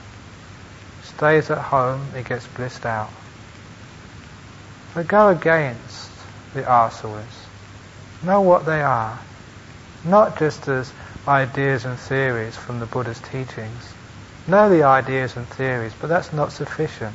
[1.05, 3.11] Stays at home, it gets blissed out.
[4.95, 6.11] So go against
[6.55, 7.23] the asavas.
[8.25, 9.21] Know what they are.
[10.05, 10.93] Not just as
[11.27, 13.93] ideas and theories from the Buddha's teachings.
[14.47, 17.15] Know the ideas and theories, but that's not sufficient.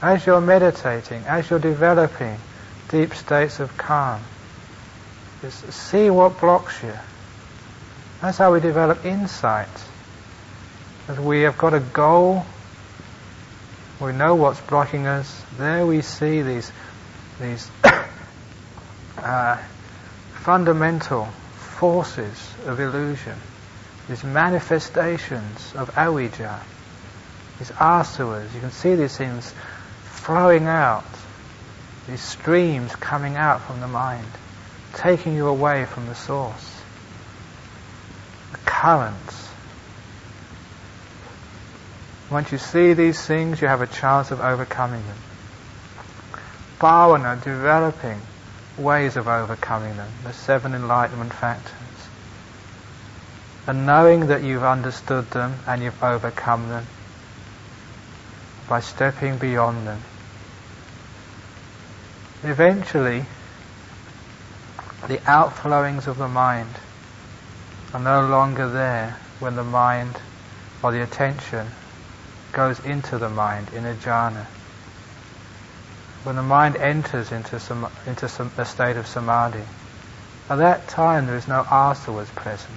[0.00, 2.38] As you're meditating, as you're developing
[2.88, 4.20] deep states of calm,
[5.42, 6.94] just see what blocks you.
[8.20, 9.68] That's how we develop insight.
[11.08, 12.44] As we have got a goal,
[14.00, 15.42] we know what's blocking us.
[15.58, 16.70] There we see these
[17.40, 17.68] these
[19.18, 19.56] uh,
[20.34, 21.28] fundamental
[21.80, 23.34] forces of illusion,
[24.06, 26.60] these manifestations of avijja,
[27.58, 28.52] these asavas.
[28.52, 29.54] You can see these things
[30.04, 31.06] flowing out,
[32.06, 34.26] these streams coming out from the mind,
[34.92, 36.82] taking you away from the source.
[38.52, 39.48] The currents.
[42.30, 45.16] Once you see these things, you have a chance of overcoming them.
[46.78, 48.20] Bhavana, developing
[48.78, 51.74] ways of overcoming them, the seven enlightenment factors.
[53.66, 56.86] And knowing that you've understood them and you've overcome them,
[58.68, 60.00] by stepping beyond them,
[62.44, 63.24] eventually
[65.08, 66.70] the outflowings of the mind
[67.92, 70.16] are no longer there when the mind
[70.82, 71.66] or the attention
[72.52, 74.46] goes into the mind in a jhana.
[76.22, 79.64] When the mind enters into, some, into some, a state of samadhi,
[80.50, 82.76] at that time there is no asavas present.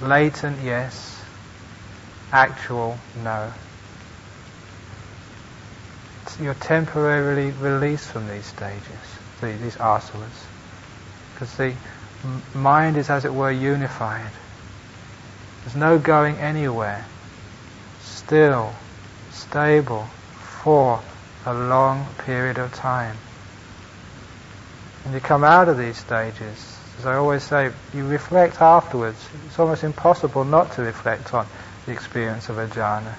[0.00, 1.22] Latent, yes.
[2.32, 3.52] Actual, no.
[6.40, 8.82] You're temporarily released from these stages,
[9.40, 10.46] these asavas.
[11.34, 11.74] Because the
[12.54, 14.30] mind is, as it were, unified.
[15.62, 17.04] There's no going anywhere.
[18.02, 18.74] Still,
[19.30, 20.08] stable,
[20.62, 21.02] for
[21.46, 23.16] a long period of time.
[25.04, 29.18] And you come out of these stages, as I always say, you reflect afterwards.
[29.46, 31.46] It's almost impossible not to reflect on
[31.86, 33.14] the experience of a jhana.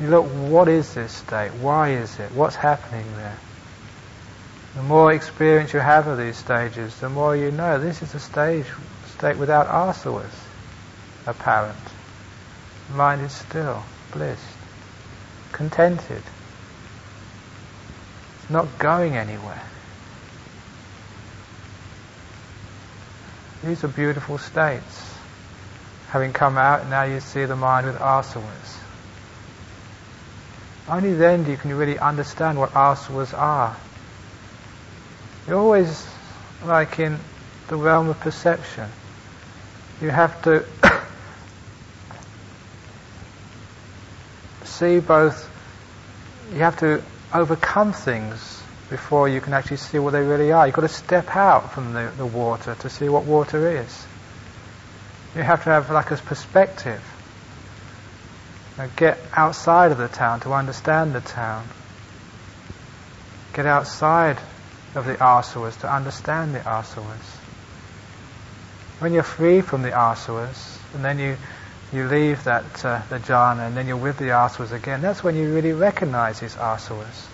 [0.00, 1.50] You look, what is this state?
[1.60, 2.32] Why is it?
[2.32, 3.38] What's happening there?
[4.74, 8.20] The more experience you have of these stages, the more you know this is a
[8.20, 8.66] stage,
[9.16, 10.32] state without asavas
[11.26, 11.76] apparent.
[12.94, 14.42] Mind is still, blissed,
[15.52, 16.22] contented.
[18.40, 19.62] It's not going anywhere.
[23.64, 25.14] These are beautiful states.
[26.08, 28.78] Having come out, now you see the mind with asavas.
[30.88, 33.76] Only then do you can really understand what asavas are.
[35.46, 36.06] You're always
[36.64, 37.18] like in
[37.68, 38.88] the realm of perception.
[40.00, 40.66] You have to
[44.72, 45.48] see both,
[46.52, 47.02] you have to
[47.32, 50.66] overcome things before you can actually see what they really are.
[50.66, 54.06] You've got to step out from the, the water to see what water is.
[55.34, 57.02] You have to have like a perspective.
[58.96, 61.66] Get outside of the town to understand the town.
[63.54, 64.38] Get outside
[64.94, 67.38] of the asavas to understand the asavas.
[68.98, 71.36] When you're free from the asavas, and then you
[71.92, 75.02] you leave that uh, the jhana, and then you're with the asavas again.
[75.02, 77.26] That's when you really recognize these asavas.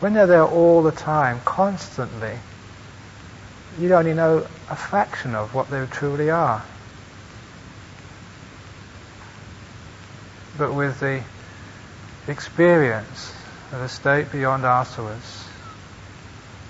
[0.00, 2.38] When they're there all the time, constantly,
[3.78, 6.64] you only know a fraction of what they truly are.
[10.56, 11.22] But with the
[12.26, 13.34] experience
[13.72, 15.46] of a state beyond asavas,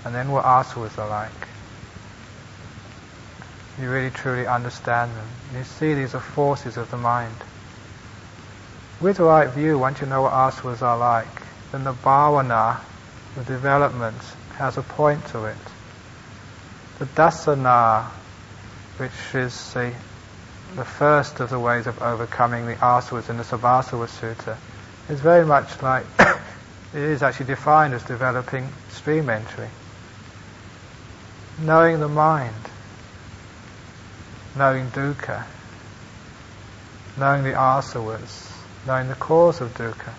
[0.03, 1.31] and then what asavas are like,
[3.79, 5.27] you really truly understand them.
[5.55, 7.35] You see these are forces of the mind.
[8.99, 11.27] With right view, once you know what asavas are like,
[11.71, 12.79] then the bhavana
[13.35, 14.21] the development
[14.57, 15.57] has a point to it.
[16.99, 18.05] The dassana,
[18.97, 19.93] which is the,
[20.75, 24.57] the first of the ways of overcoming the asavas in the Sabbasava Sutta,
[25.09, 29.69] is very much like, it is actually defined as developing stream entry.
[31.61, 32.53] Knowing the mind,
[34.55, 35.45] knowing dukkha,
[37.17, 38.51] knowing the asavas,
[38.85, 40.13] knowing the cause of dukkha,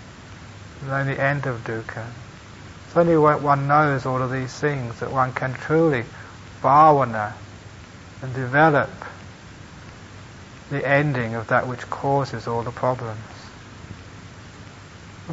[0.86, 2.06] knowing the end of dukkha,
[2.86, 6.04] it's only when one knows all of these things that one can truly
[6.62, 7.32] bhavana
[8.20, 8.90] and develop
[10.70, 13.18] the ending of that which causes all the problems.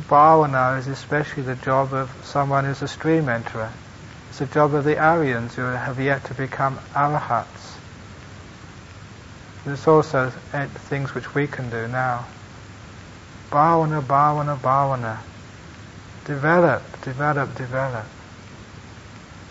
[0.08, 3.72] Bhavana is especially the job of someone who's a stream enterer.
[4.30, 7.59] It's the job of the Aryans who have yet to become arahats.
[9.70, 12.26] There's also things which we can do now.
[13.52, 15.20] Bhavana, bhavana, bhavana
[16.26, 18.06] develop, develop, develop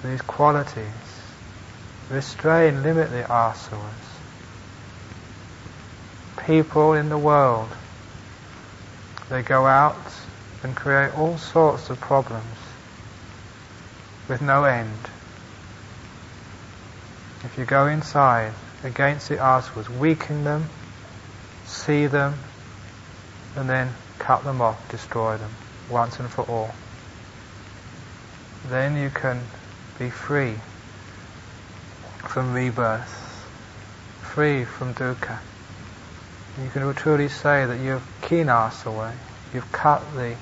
[0.03, 1.23] these qualities.
[2.11, 3.79] Restrain, limit the asavas.
[6.45, 7.69] People in the world,
[9.29, 10.13] they go out
[10.65, 12.59] and create all sorts of problems
[14.29, 14.99] with no end.
[17.45, 18.53] If you go inside
[18.85, 20.69] against the asavas, weaken them,
[21.67, 22.35] see them,
[23.57, 25.51] and then cut them off, destroy them
[25.91, 26.71] once and for all.
[28.69, 29.41] Then you can
[29.99, 30.55] be free
[32.19, 33.47] from rebirth,
[34.21, 35.39] free from dukkha.
[36.63, 39.13] You can truly say that you've khinasava,
[39.55, 40.35] you've cut the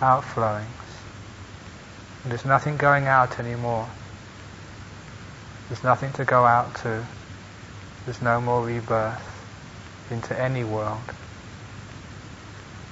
[0.00, 0.66] outflowings.
[2.22, 3.88] And there's nothing going out anymore.
[5.68, 7.04] There's nothing to go out to.
[8.04, 9.22] There's no more rebirth
[10.10, 11.02] into any world.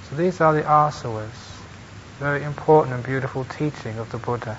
[0.09, 1.53] So these are the asavas
[2.19, 4.57] very important and beautiful teaching of the Buddha.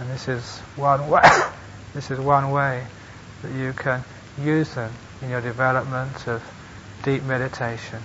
[0.00, 1.20] And this is one way,
[1.94, 2.86] this is one way
[3.42, 4.02] that you can
[4.40, 4.90] use them
[5.20, 6.42] in your development of
[7.02, 8.00] deep meditation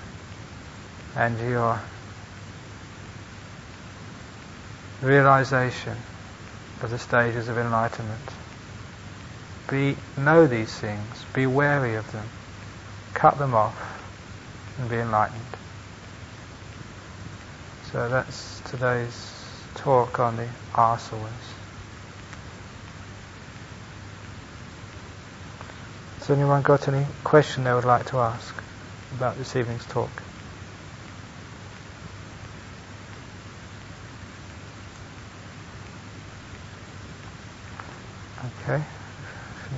[1.15, 1.79] and your
[5.01, 5.95] realization
[6.81, 8.40] of the stages of enlightenment.
[9.71, 12.27] Be, know these things, be wary of them,
[13.13, 14.03] cut them off,
[14.77, 15.39] and be enlightened.
[17.89, 19.31] So that's today's
[19.75, 21.31] talk on the asavas.
[26.19, 28.53] Has anyone got any question they would like to ask
[29.15, 30.09] about this evening's talk?
[38.63, 38.83] Okay,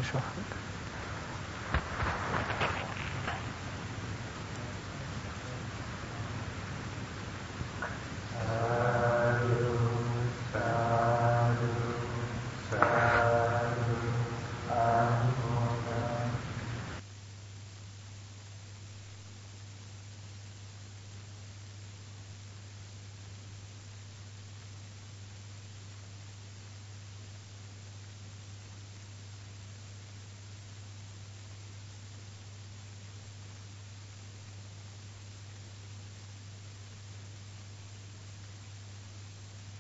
[0.04, 0.53] finish off it.